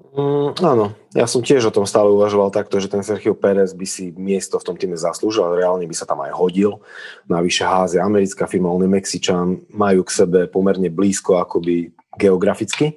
Mm, 0.00 0.56
áno, 0.64 0.96
ja 1.12 1.28
som 1.28 1.44
tiež 1.44 1.68
o 1.68 1.74
tom 1.76 1.84
stále 1.84 2.08
uvažoval 2.08 2.48
takto, 2.48 2.80
že 2.80 2.88
ten 2.88 3.04
Sergio 3.04 3.36
Pérez 3.36 3.76
by 3.76 3.84
si 3.84 4.10
miesto 4.16 4.56
v 4.56 4.66
tom 4.66 4.76
týme 4.80 4.96
zaslúžil, 4.96 5.44
ale 5.44 5.60
reálne 5.60 5.84
by 5.84 5.92
sa 5.92 6.08
tam 6.08 6.24
aj 6.24 6.32
hodil. 6.32 6.80
Navyše 7.28 7.68
Háze, 7.68 7.96
americká 8.00 8.48
firma, 8.48 8.72
on 8.72 8.80
je 8.80 8.90
Mexičan, 8.90 9.68
majú 9.70 10.00
k 10.02 10.24
sebe 10.24 10.40
pomerne 10.48 10.88
blízko 10.88 11.36
akoby 11.44 11.92
geograficky. 12.16 12.96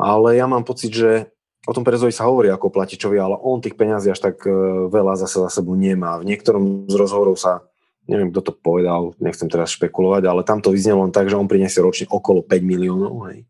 Ale 0.00 0.40
ja 0.40 0.48
mám 0.48 0.64
pocit, 0.64 0.96
že 0.96 1.28
o 1.66 1.72
tom 1.76 1.84
Perezovi 1.84 2.12
sa 2.14 2.24
hovorí 2.24 2.48
ako 2.48 2.72
platičovi, 2.72 3.20
ale 3.20 3.36
on 3.36 3.60
tých 3.60 3.76
peňazí 3.76 4.08
až 4.08 4.20
tak 4.20 4.40
e, 4.48 4.52
veľa 4.88 5.20
zase 5.20 5.44
za 5.44 5.50
sebou 5.60 5.76
nemá. 5.76 6.16
V 6.16 6.28
niektorom 6.28 6.88
z 6.88 6.94
rozhovorov 6.96 7.36
sa, 7.36 7.68
neviem 8.08 8.32
kto 8.32 8.40
to 8.48 8.52
povedal, 8.56 9.12
nechcem 9.20 9.50
teraz 9.52 9.76
špekulovať, 9.76 10.24
ale 10.24 10.40
tam 10.46 10.64
to 10.64 10.72
vyznelo 10.72 11.04
len 11.04 11.12
tak, 11.12 11.28
že 11.28 11.36
on 11.36 11.50
priniesie 11.50 11.84
ročne 11.84 12.08
okolo 12.08 12.40
5 12.40 12.64
miliónov. 12.64 13.28
Hej. 13.28 13.44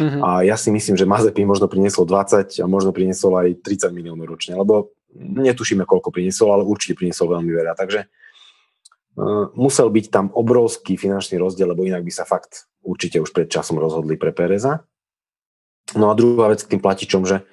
Mm-hmm. 0.00 0.22
A 0.24 0.46
ja 0.46 0.56
si 0.56 0.72
myslím, 0.72 0.96
že 0.96 1.04
Mazepin 1.04 1.44
možno 1.44 1.68
priniesol 1.68 2.08
20 2.08 2.62
a 2.62 2.66
možno 2.70 2.94
priniesol 2.94 3.36
aj 3.36 3.60
30 3.60 3.92
miliónov 3.92 4.24
ročne, 4.24 4.56
lebo 4.56 4.94
netušíme, 5.20 5.84
koľko 5.84 6.08
priniesol, 6.08 6.48
ale 6.56 6.64
určite 6.64 6.96
priniesol 6.96 7.28
veľmi 7.28 7.52
veľa. 7.52 7.76
Takže 7.76 8.00
uh, 9.20 9.52
musel 9.52 9.92
byť 9.92 10.06
tam 10.08 10.32
obrovský 10.32 10.96
finančný 10.96 11.36
rozdiel, 11.36 11.68
lebo 11.68 11.84
inak 11.84 12.00
by 12.00 12.12
sa 12.12 12.24
fakt 12.24 12.72
určite 12.80 13.20
už 13.20 13.36
pred 13.36 13.52
časom 13.52 13.76
rozhodli 13.76 14.16
pre 14.16 14.32
Pereza. 14.32 14.80
No 15.98 16.10
a 16.10 16.16
druhá 16.16 16.52
vec 16.52 16.64
k 16.64 16.76
tým 16.76 16.82
platičom, 16.82 17.22
že 17.28 17.44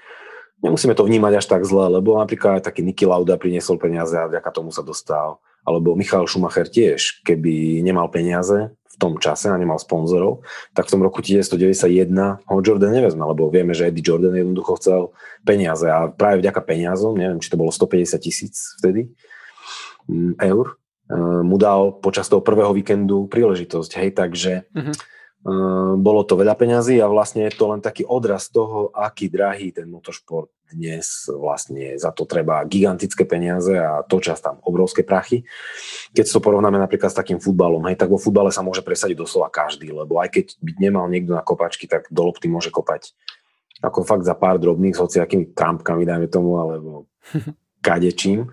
nemusíme 0.64 0.96
to 0.96 1.04
vnímať 1.08 1.44
až 1.44 1.46
tak 1.48 1.64
zle, 1.68 1.88
lebo 1.92 2.20
napríklad 2.20 2.60
aj 2.60 2.72
taký 2.72 2.84
Niki 2.84 3.08
Lauda 3.08 3.40
priniesol 3.40 3.80
peniaze 3.80 4.16
a 4.16 4.30
vďaka 4.30 4.50
tomu 4.52 4.72
sa 4.72 4.84
dostal. 4.84 5.44
Alebo 5.68 5.94
Michal 5.94 6.26
Schumacher 6.26 6.72
tiež, 6.72 7.22
keby 7.28 7.84
nemal 7.84 8.08
peniaze, 8.08 8.72
tom 9.00 9.16
čase 9.16 9.48
a 9.48 9.56
nemal 9.56 9.80
sponzorov, 9.80 10.44
tak 10.76 10.92
v 10.92 11.00
tom 11.00 11.02
roku 11.02 11.24
1991 11.24 12.44
ho 12.44 12.58
Jordan 12.60 12.92
nevezme, 12.92 13.24
lebo 13.24 13.48
vieme, 13.48 13.72
že 13.72 13.88
Eddie 13.88 14.04
Jordan 14.04 14.36
jednoducho 14.36 14.76
chcel 14.76 15.02
peniaze 15.48 15.88
a 15.88 16.12
práve 16.12 16.44
vďaka 16.44 16.60
peniazom, 16.60 17.16
neviem, 17.16 17.40
či 17.40 17.48
to 17.48 17.56
bolo 17.56 17.72
150 17.72 18.20
tisíc 18.20 18.76
vtedy 18.84 19.08
mm, 20.12 20.36
eur, 20.44 20.76
eh, 21.08 21.42
mu 21.48 21.56
dal 21.56 21.96
počas 22.04 22.28
toho 22.28 22.44
prvého 22.44 22.76
víkendu 22.76 23.32
príležitosť, 23.32 23.92
hej, 24.04 24.10
takže 24.12 24.68
uh-huh. 24.76 24.94
Bolo 26.00 26.28
to 26.28 26.36
veľa 26.36 26.56
peňazí 26.60 27.00
a 27.00 27.08
vlastne 27.08 27.48
je 27.48 27.56
to 27.56 27.72
len 27.72 27.80
taký 27.80 28.04
odraz 28.04 28.52
toho, 28.52 28.92
aký 28.92 29.32
drahý 29.32 29.72
ten 29.72 29.88
motošport 29.88 30.52
dnes 30.70 31.26
vlastne 31.34 31.98
za 31.98 32.14
to 32.14 32.30
treba 32.30 32.62
gigantické 32.68 33.26
peniaze 33.26 33.74
a 33.74 34.06
to 34.06 34.22
čas 34.22 34.38
tam 34.38 34.62
obrovské 34.62 35.02
prachy. 35.02 35.42
Keď 36.14 36.30
to 36.30 36.44
porovnáme 36.44 36.78
napríklad 36.78 37.10
s 37.10 37.18
takým 37.18 37.42
futbalom, 37.42 37.82
hej, 37.90 37.98
tak 37.98 38.14
vo 38.14 38.22
futbale 38.22 38.54
sa 38.54 38.62
môže 38.62 38.86
presadiť 38.86 39.18
doslova 39.18 39.50
každý, 39.50 39.90
lebo 39.90 40.22
aj 40.22 40.30
keď 40.30 40.46
by 40.62 40.72
nemal 40.78 41.10
niekto 41.10 41.34
na 41.34 41.42
kopačky, 41.42 41.90
tak 41.90 42.06
do 42.14 42.22
lopty 42.22 42.46
môže 42.46 42.70
kopať 42.70 43.18
ako 43.80 44.04
fakt 44.04 44.28
za 44.28 44.36
pár 44.36 44.60
drobných 44.60 44.96
s 44.96 45.00
hociakými 45.00 45.56
trampkami, 45.56 46.04
dajme 46.04 46.28
tomu, 46.28 46.60
alebo 46.60 47.08
kadečím. 47.86 48.52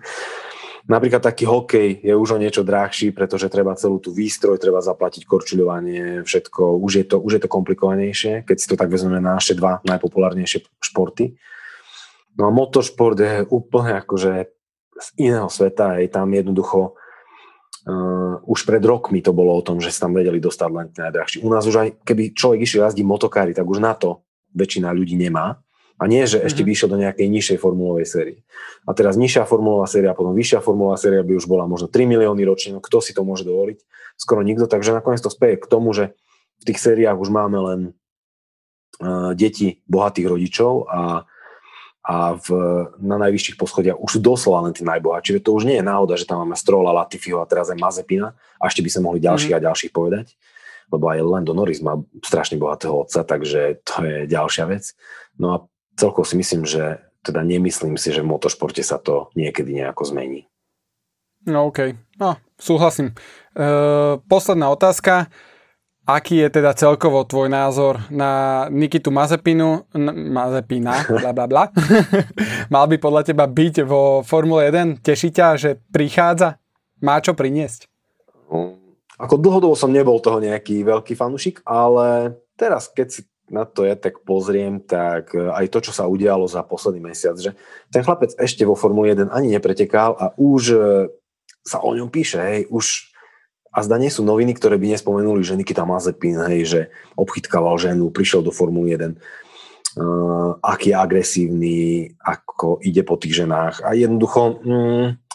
Napríklad 0.87 1.19
taký 1.19 1.43
hokej 1.43 1.99
je 1.99 2.15
už 2.15 2.39
o 2.39 2.41
niečo 2.41 2.63
drahší, 2.63 3.11
pretože 3.11 3.51
treba 3.51 3.75
celú 3.75 3.99
tú 3.99 4.15
výstroj, 4.15 4.55
treba 4.55 4.79
zaplatiť 4.79 5.27
korčuľovanie, 5.27 6.23
všetko, 6.23 6.79
už 6.79 6.91
je 7.03 7.05
to, 7.11 7.19
už 7.19 7.31
je 7.37 7.41
to 7.43 7.49
komplikovanejšie, 7.51 8.47
keď 8.47 8.55
si 8.55 8.67
to 8.71 8.79
tak 8.79 8.87
vezmeme 8.87 9.19
na 9.19 9.35
naše 9.35 9.51
dva 9.51 9.83
najpopulárnejšie 9.83 10.63
športy. 10.79 11.35
No 12.39 12.47
a 12.47 12.55
motoršport 12.55 13.19
je 13.19 13.43
úplne 13.51 13.99
akože 13.99 14.47
z 14.95 15.07
iného 15.19 15.51
sveta, 15.51 15.99
aj 15.99 16.07
tam 16.15 16.31
jednoducho 16.31 16.95
uh, 16.95 18.39
už 18.47 18.63
pred 18.63 18.79
rokmi 18.79 19.19
to 19.19 19.35
bolo 19.35 19.59
o 19.59 19.65
tom, 19.65 19.83
že 19.83 19.91
sa 19.91 20.07
tam 20.07 20.15
vedeli 20.15 20.39
dostať 20.39 20.69
len 20.71 20.87
najdrahší. 20.95 21.37
U 21.43 21.51
nás 21.51 21.67
už 21.67 21.75
aj, 21.83 21.89
keby 22.07 22.31
človek 22.31 22.63
išiel 22.63 22.87
jazdiť 22.87 23.03
motokári, 23.03 23.51
tak 23.51 23.67
už 23.67 23.83
na 23.83 23.91
to 23.91 24.23
väčšina 24.55 24.95
ľudí 24.95 25.19
nemá. 25.19 25.59
A 25.97 26.05
nie, 26.05 26.29
že 26.29 26.37
ešte 26.37 26.61
mm-hmm. 26.61 26.69
by 26.69 26.75
išiel 26.77 26.89
do 26.93 27.01
nejakej 27.01 27.27
nižšej 27.27 27.57
formulovej 27.57 28.05
série. 28.05 28.37
A 28.85 28.93
teraz 28.93 29.17
nižšia 29.17 29.49
formulová 29.49 29.89
séria, 29.89 30.13
potom 30.13 30.37
vyššia 30.37 30.61
formulová 30.61 30.97
séria 31.01 31.25
by 31.25 31.33
už 31.33 31.49
bola 31.49 31.65
možno 31.65 31.89
3 31.89 32.05
milióny 32.05 32.45
ročne, 32.45 32.77
no 32.77 32.81
kto 32.81 33.01
si 33.01 33.17
to 33.17 33.25
môže 33.25 33.43
dovoliť? 33.43 33.81
Skoro 34.17 34.45
nikto, 34.45 34.69
takže 34.69 34.93
nakoniec 34.93 35.21
to 35.21 35.33
speje 35.33 35.57
k 35.57 35.65
tomu, 35.65 35.93
že 35.97 36.13
v 36.61 36.63
tých 36.69 36.79
sériách 36.81 37.17
už 37.17 37.29
máme 37.33 37.57
len 37.57 37.79
uh, 39.01 39.33
deti 39.33 39.81
bohatých 39.89 40.27
rodičov 40.29 40.85
a 40.89 41.01
a 42.07 42.39
v, 42.39 42.47
na 43.03 43.19
najvyšších 43.19 43.59
poschodiach 43.59 43.99
už 43.99 44.15
sú 44.15 44.19
doslova 44.23 44.63
len 44.63 44.71
tí 44.71 44.87
najbohatší. 44.87 45.35
Čiže 45.35 45.43
to 45.43 45.59
už 45.59 45.67
nie 45.67 45.75
je 45.75 45.83
náhoda, 45.83 46.15
že 46.15 46.23
tam 46.23 46.39
máme 46.39 46.55
Strola, 46.55 46.95
Latifiho 46.95 47.43
a 47.43 47.49
teraz 47.49 47.67
aj 47.67 47.75
Mazepina 47.75 48.31
a 48.31 48.71
ešte 48.71 48.79
by 48.79 48.89
sa 48.95 49.03
mohli 49.03 49.19
ďalší 49.19 49.51
mm. 49.51 49.55
a 49.59 49.65
ďalší 49.67 49.91
povedať, 49.91 50.39
lebo 50.87 51.03
aj 51.11 51.19
Lando 51.19 51.51
Norris 51.51 51.83
má 51.83 51.99
strašne 52.23 52.55
bohatého 52.55 52.95
otca, 53.03 53.27
takže 53.27 53.83
to 53.83 54.07
je 54.07 54.17
ďalšia 54.23 54.71
vec. 54.71 54.95
No 55.35 55.47
a 55.51 55.57
celkovo 55.97 56.23
si 56.23 56.37
myslím, 56.37 56.63
že 56.63 57.01
teda 57.25 57.43
nemyslím 57.43 57.97
si, 57.97 58.13
že 58.13 58.23
v 58.23 58.31
motošporte 58.31 58.79
sa 58.85 59.01
to 59.01 59.33
niekedy 59.35 59.75
nejako 59.75 60.07
zmení. 60.07 60.47
No 61.49 61.67
OK, 61.67 61.97
no 62.21 62.37
súhlasím. 62.55 63.11
E, 63.11 63.15
posledná 64.29 64.69
otázka. 64.69 65.27
Aký 66.07 66.39
je 66.39 66.47
teda 66.47 66.71
celkovo 66.71 67.27
tvoj 67.27 67.51
názor 67.51 67.99
na 68.07 68.63
Nikitu 68.71 69.11
Mazepinu, 69.11 69.83
n- 69.91 70.31
Mazepina, 70.31 71.03
bla 71.03 71.35
bla 71.35 71.51
bla. 71.51 71.63
Mal 72.73 72.85
by 72.87 72.95
podľa 72.95 73.27
teba 73.27 73.43
byť 73.43 73.83
vo 73.83 74.23
Formule 74.23 74.71
1? 74.71 75.03
Teší 75.03 75.35
ťa, 75.35 75.47
že 75.59 75.75
prichádza? 75.91 76.63
Má 77.03 77.19
čo 77.19 77.35
priniesť? 77.35 77.91
No, 78.47 78.79
ako 79.19 79.35
dlhodobo 79.35 79.75
som 79.75 79.91
nebol 79.91 80.23
toho 80.23 80.39
nejaký 80.39 80.87
veľký 80.87 81.11
fanušik, 81.11 81.67
ale 81.67 82.39
teraz, 82.55 82.87
keď 82.87 83.07
si 83.11 83.21
na 83.47 83.63
to 83.63 83.87
ja 83.87 83.95
tak 83.95 84.27
pozriem, 84.27 84.83
tak 84.83 85.31
e, 85.31 85.47
aj 85.51 85.71
to, 85.71 85.79
čo 85.89 85.91
sa 85.95 86.07
udialo 86.07 86.47
za 86.47 86.63
posledný 86.67 87.11
mesiac, 87.11 87.39
že 87.39 87.55
ten 87.87 88.03
chlapec 88.03 88.35
ešte 88.35 88.67
vo 88.67 88.75
Formule 88.75 89.15
1 89.15 89.31
ani 89.31 89.55
nepretekal 89.55 90.19
a 90.19 90.35
už 90.35 90.61
e, 90.75 90.79
sa 91.63 91.83
o 91.83 91.91
ňom 91.95 92.11
píše, 92.11 92.39
hej, 92.39 92.61
už 92.67 93.11
a 93.77 93.85
zda 93.85 94.01
nie 94.01 94.09
sú 94.09 94.25
noviny, 94.25 94.57
ktoré 94.57 94.81
by 94.81 94.97
nespomenuli, 94.97 95.45
že 95.45 95.53
Nikita 95.53 95.85
Mazepin, 95.85 96.41
hej, 96.49 96.61
že 96.65 96.81
obchytkával 97.13 97.77
ženu, 97.77 98.09
prišiel 98.09 98.41
do 98.41 98.49
Formuly 98.49 98.97
1, 98.97 99.13
uh, 99.13 100.57
aký 100.65 100.89
je 100.89 100.97
agresívny, 100.97 101.77
ako 102.17 102.81
ide 102.81 103.05
po 103.05 103.21
tých 103.21 103.45
ženách. 103.45 103.85
A 103.85 103.93
jednoducho, 103.93 104.65
mm, 104.65 105.26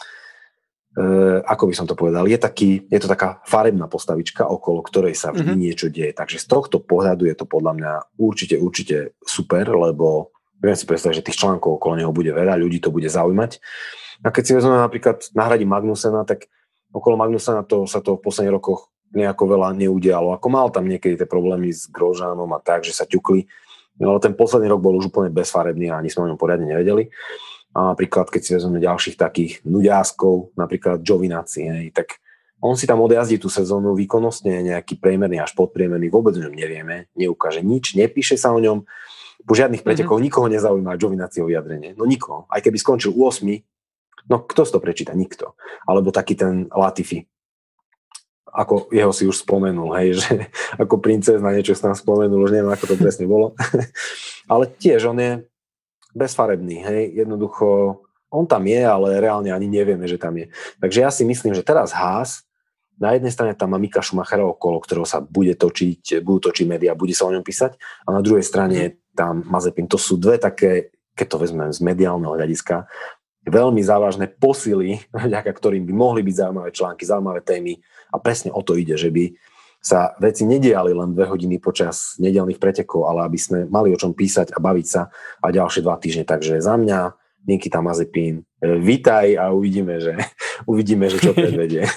ako 1.43 1.63
by 1.69 1.73
som 1.73 1.89
to 1.89 1.97
povedal, 1.97 2.29
je, 2.29 2.37
taký, 2.37 2.85
je 2.85 2.99
to 3.01 3.09
taká 3.09 3.41
farebná 3.49 3.89
postavička, 3.89 4.45
okolo 4.45 4.85
ktorej 4.85 5.17
sa 5.17 5.33
vždy 5.33 5.57
mm-hmm. 5.57 5.63
niečo 5.65 5.87
deje. 5.89 6.13
Takže 6.13 6.37
z 6.37 6.45
tohto 6.45 6.77
pohľadu 6.85 7.25
je 7.25 7.33
to 7.33 7.49
podľa 7.49 7.73
mňa 7.73 7.91
určite, 8.21 8.55
určite 8.61 9.17
super, 9.25 9.65
lebo 9.73 10.29
viem 10.61 10.77
si 10.77 10.85
predstaviť, 10.85 11.19
že 11.19 11.25
tých 11.25 11.39
článkov 11.41 11.81
okolo 11.81 11.97
neho 11.97 12.13
bude 12.13 12.29
veľa, 12.29 12.61
ľudí 12.61 12.77
to 12.77 12.93
bude 12.93 13.09
zaujímať. 13.09 13.57
A 14.23 14.29
keď 14.29 14.43
si 14.45 14.53
vezmeme 14.53 14.79
napríklad 14.79 15.33
nahradí 15.33 15.65
Magnusena, 15.65 16.23
tak 16.23 16.47
okolo 16.93 17.17
Magnusa 17.17 17.57
na 17.57 17.65
to 17.65 17.89
sa 17.89 17.99
to 17.99 18.15
v 18.15 18.23
posledných 18.23 18.55
rokoch 18.55 18.93
nejako 19.13 19.57
veľa 19.57 19.73
neudialo. 19.77 20.37
Ako 20.37 20.47
mal 20.49 20.69
tam 20.69 20.85
niekedy 20.85 21.17
tie 21.17 21.27
problémy 21.29 21.73
s 21.73 21.89
Grožánom 21.89 22.49
a 22.53 22.59
tak, 22.61 22.85
že 22.85 22.93
sa 22.93 23.05
ťukli, 23.09 23.45
no, 24.01 24.13
ale 24.13 24.19
ten 24.21 24.33
posledný 24.33 24.69
rok 24.69 24.81
bol 24.81 24.97
už 24.97 25.09
úplne 25.09 25.33
bezfarebný 25.33 25.89
a 25.89 25.97
ani 26.01 26.09
sme 26.09 26.25
o 26.25 26.29
ňom 26.33 26.39
poriadne 26.39 26.69
nevedeli. 26.69 27.09
A 27.73 27.93
napríklad, 27.93 28.29
keď 28.29 28.41
si 28.41 28.51
vezmeme 28.53 28.77
ďalších 28.81 29.17
takých 29.17 29.65
nuďáskov, 29.65 30.53
napríklad 30.53 31.01
Giovinazzi, 31.01 31.65
hej, 31.65 31.87
tak 31.89 32.21
on 32.63 32.79
si 32.79 32.87
tam 32.87 33.03
odjazdí 33.03 33.41
tú 33.41 33.49
sezónu 33.51 33.97
výkonnostne, 33.97 34.63
nejaký 34.63 35.01
priemerný 35.01 35.41
až 35.41 35.57
podpriemerný, 35.57 36.07
vôbec 36.13 36.37
o 36.37 36.43
ňom 36.45 36.53
nevieme, 36.53 37.11
neukáže 37.17 37.65
nič, 37.65 37.97
nepíše 37.97 38.37
sa 38.39 38.53
o 38.53 38.61
ňom, 38.61 38.85
po 39.43 39.53
žiadnych 39.59 39.83
pretekoch 39.83 40.15
mm-hmm. 40.15 40.31
nikoho 40.31 40.47
nezaujíma 40.47 40.95
Giovinazziho 40.95 41.43
vyjadrenie. 41.43 41.99
No 41.99 42.07
nikoho. 42.07 42.47
Aj 42.47 42.63
keby 42.63 42.79
skončil 42.79 43.11
u 43.11 43.27
8, 43.27 43.43
No 44.29 44.43
kto 44.43 44.63
si 44.63 44.71
to 44.71 44.79
prečíta? 44.79 45.11
Nikto. 45.11 45.59
Alebo 45.83 46.15
taký 46.15 46.39
ten 46.39 46.71
Latifi. 46.71 47.27
Ako 48.53 48.93
jeho 48.93 49.09
si 49.09 49.25
už 49.25 49.41
spomenul, 49.41 49.89
hej, 49.97 50.21
že 50.21 50.31
ako 50.83 51.01
princezna 51.01 51.49
niečo 51.51 51.73
sa 51.73 51.91
tam 51.91 51.97
spomenul, 51.97 52.45
už 52.45 52.53
neviem, 52.53 52.69
ako 52.69 52.93
to 52.93 52.95
presne 53.01 53.25
bolo. 53.25 53.57
ale 54.51 54.69
tiež 54.69 55.09
on 55.09 55.17
je 55.17 55.31
bezfarebný, 56.13 56.85
hej, 56.85 57.01
jednoducho 57.25 57.99
on 58.33 58.49
tam 58.49 58.65
je, 58.65 58.81
ale 58.81 59.21
reálne 59.21 59.53
ani 59.53 59.69
nevieme, 59.69 60.09
že 60.09 60.17
tam 60.17 60.33
je. 60.33 60.49
Takže 60.81 60.99
ja 61.05 61.13
si 61.13 61.21
myslím, 61.21 61.53
že 61.53 61.61
teraz 61.61 61.93
Haas, 61.93 62.41
na 62.97 63.13
jednej 63.13 63.29
strane 63.29 63.53
tam 63.53 63.73
má 63.73 63.77
Mika 63.77 64.01
Schumachera 64.01 64.45
okolo, 64.45 64.81
ktorého 64.81 65.05
sa 65.05 65.21
bude 65.21 65.53
točiť, 65.53 66.21
budú 66.25 66.49
točiť 66.49 66.65
médiá, 66.65 66.97
bude 66.97 67.13
sa 67.13 67.29
o 67.29 67.33
ňom 67.33 67.45
písať, 67.45 67.77
a 68.05 68.09
na 68.09 68.21
druhej 68.25 68.45
strane 68.45 69.01
tam 69.13 69.45
Mazepin. 69.45 69.85
To 69.89 70.01
sú 70.01 70.17
dve 70.17 70.41
také, 70.41 70.93
keď 71.13 71.27
to 71.29 71.37
vezmem 71.41 71.69
z 71.69 71.79
mediálneho 71.85 72.33
hľadiska, 72.33 72.89
veľmi 73.45 73.81
závažné 73.85 74.33
posily, 74.37 75.03
vďaka 75.29 75.51
ktorým 75.53 75.85
by 75.85 75.93
mohli 75.93 76.21
byť 76.25 76.35
zaujímavé 76.37 76.69
články, 76.73 77.03
zaujímavé 77.05 77.41
témy 77.45 77.77
a 78.09 78.17
presne 78.17 78.49
o 78.49 78.61
to 78.65 78.73
ide, 78.77 78.97
že 78.97 79.13
by 79.13 79.33
sa 79.83 80.15
veci 80.15 80.47
nediali 80.47 80.95
len 80.95 81.11
dve 81.11 81.27
hodiny 81.27 81.59
počas 81.59 82.15
nedelných 82.15 82.55
pretekov, 82.55 83.03
ale 83.03 83.27
aby 83.27 83.35
sme 83.35 83.59
mali 83.67 83.91
o 83.91 83.99
čom 83.99 84.15
písať 84.15 84.55
a 84.55 84.63
baviť 84.63 84.87
sa 84.87 85.11
a 85.43 85.45
ďalšie 85.51 85.83
dva 85.83 85.99
týždne. 85.99 86.23
Takže 86.23 86.63
za 86.63 86.79
mňa 86.79 87.11
Nikita 87.43 87.83
Mazepín, 87.83 88.47
vítaj 88.63 89.35
a 89.35 89.51
uvidíme, 89.51 89.99
že, 89.99 90.15
uvidíme, 90.71 91.11
že 91.11 91.19
čo 91.19 91.35
predvedie. 91.35 91.83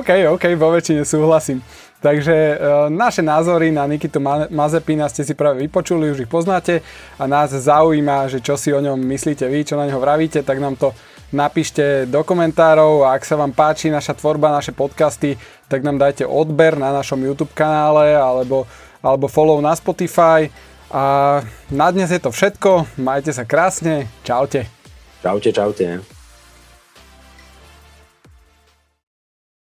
OK, 0.00 0.30
OK, 0.32 0.44
vo 0.56 0.72
väčšine 0.72 1.04
súhlasím. 1.04 1.60
Takže 2.00 2.32
e, 2.32 2.54
naše 2.88 3.20
názory 3.20 3.68
na 3.68 3.84
Nikitu 3.84 4.24
Mazepina 4.48 5.04
ste 5.12 5.20
si 5.20 5.36
práve 5.36 5.68
vypočuli, 5.68 6.08
už 6.08 6.24
ich 6.24 6.32
poznáte 6.32 6.80
a 7.20 7.28
nás 7.28 7.52
zaujíma, 7.52 8.30
že 8.32 8.40
čo 8.40 8.56
si 8.56 8.72
o 8.72 8.80
ňom 8.80 8.96
myslíte 8.96 9.44
vy, 9.44 9.68
čo 9.68 9.76
na 9.76 9.84
ňo 9.84 10.00
vravíte, 10.00 10.40
tak 10.40 10.56
nám 10.64 10.80
to 10.80 10.96
napíšte 11.30 12.06
do 12.10 12.22
komentárov 12.26 13.06
a 13.06 13.14
ak 13.14 13.22
sa 13.26 13.38
vám 13.38 13.54
páči 13.54 13.90
naša 13.90 14.14
tvorba, 14.18 14.54
naše 14.54 14.74
podcasty, 14.74 15.38
tak 15.70 15.86
nám 15.86 15.98
dajte 15.98 16.26
odber 16.26 16.74
na 16.74 16.90
našom 16.90 17.18
YouTube 17.22 17.54
kanále 17.54 18.14
alebo, 18.14 18.66
alebo 19.02 19.30
follow 19.30 19.62
na 19.62 19.74
Spotify. 19.74 20.50
A 20.90 21.38
na 21.70 21.88
dnes 21.94 22.10
je 22.10 22.18
to 22.18 22.34
všetko, 22.34 22.98
majte 22.98 23.30
sa 23.30 23.46
krásne, 23.46 24.10
čaute. 24.26 24.66
Čaute, 25.22 25.54
čaute. 25.54 26.19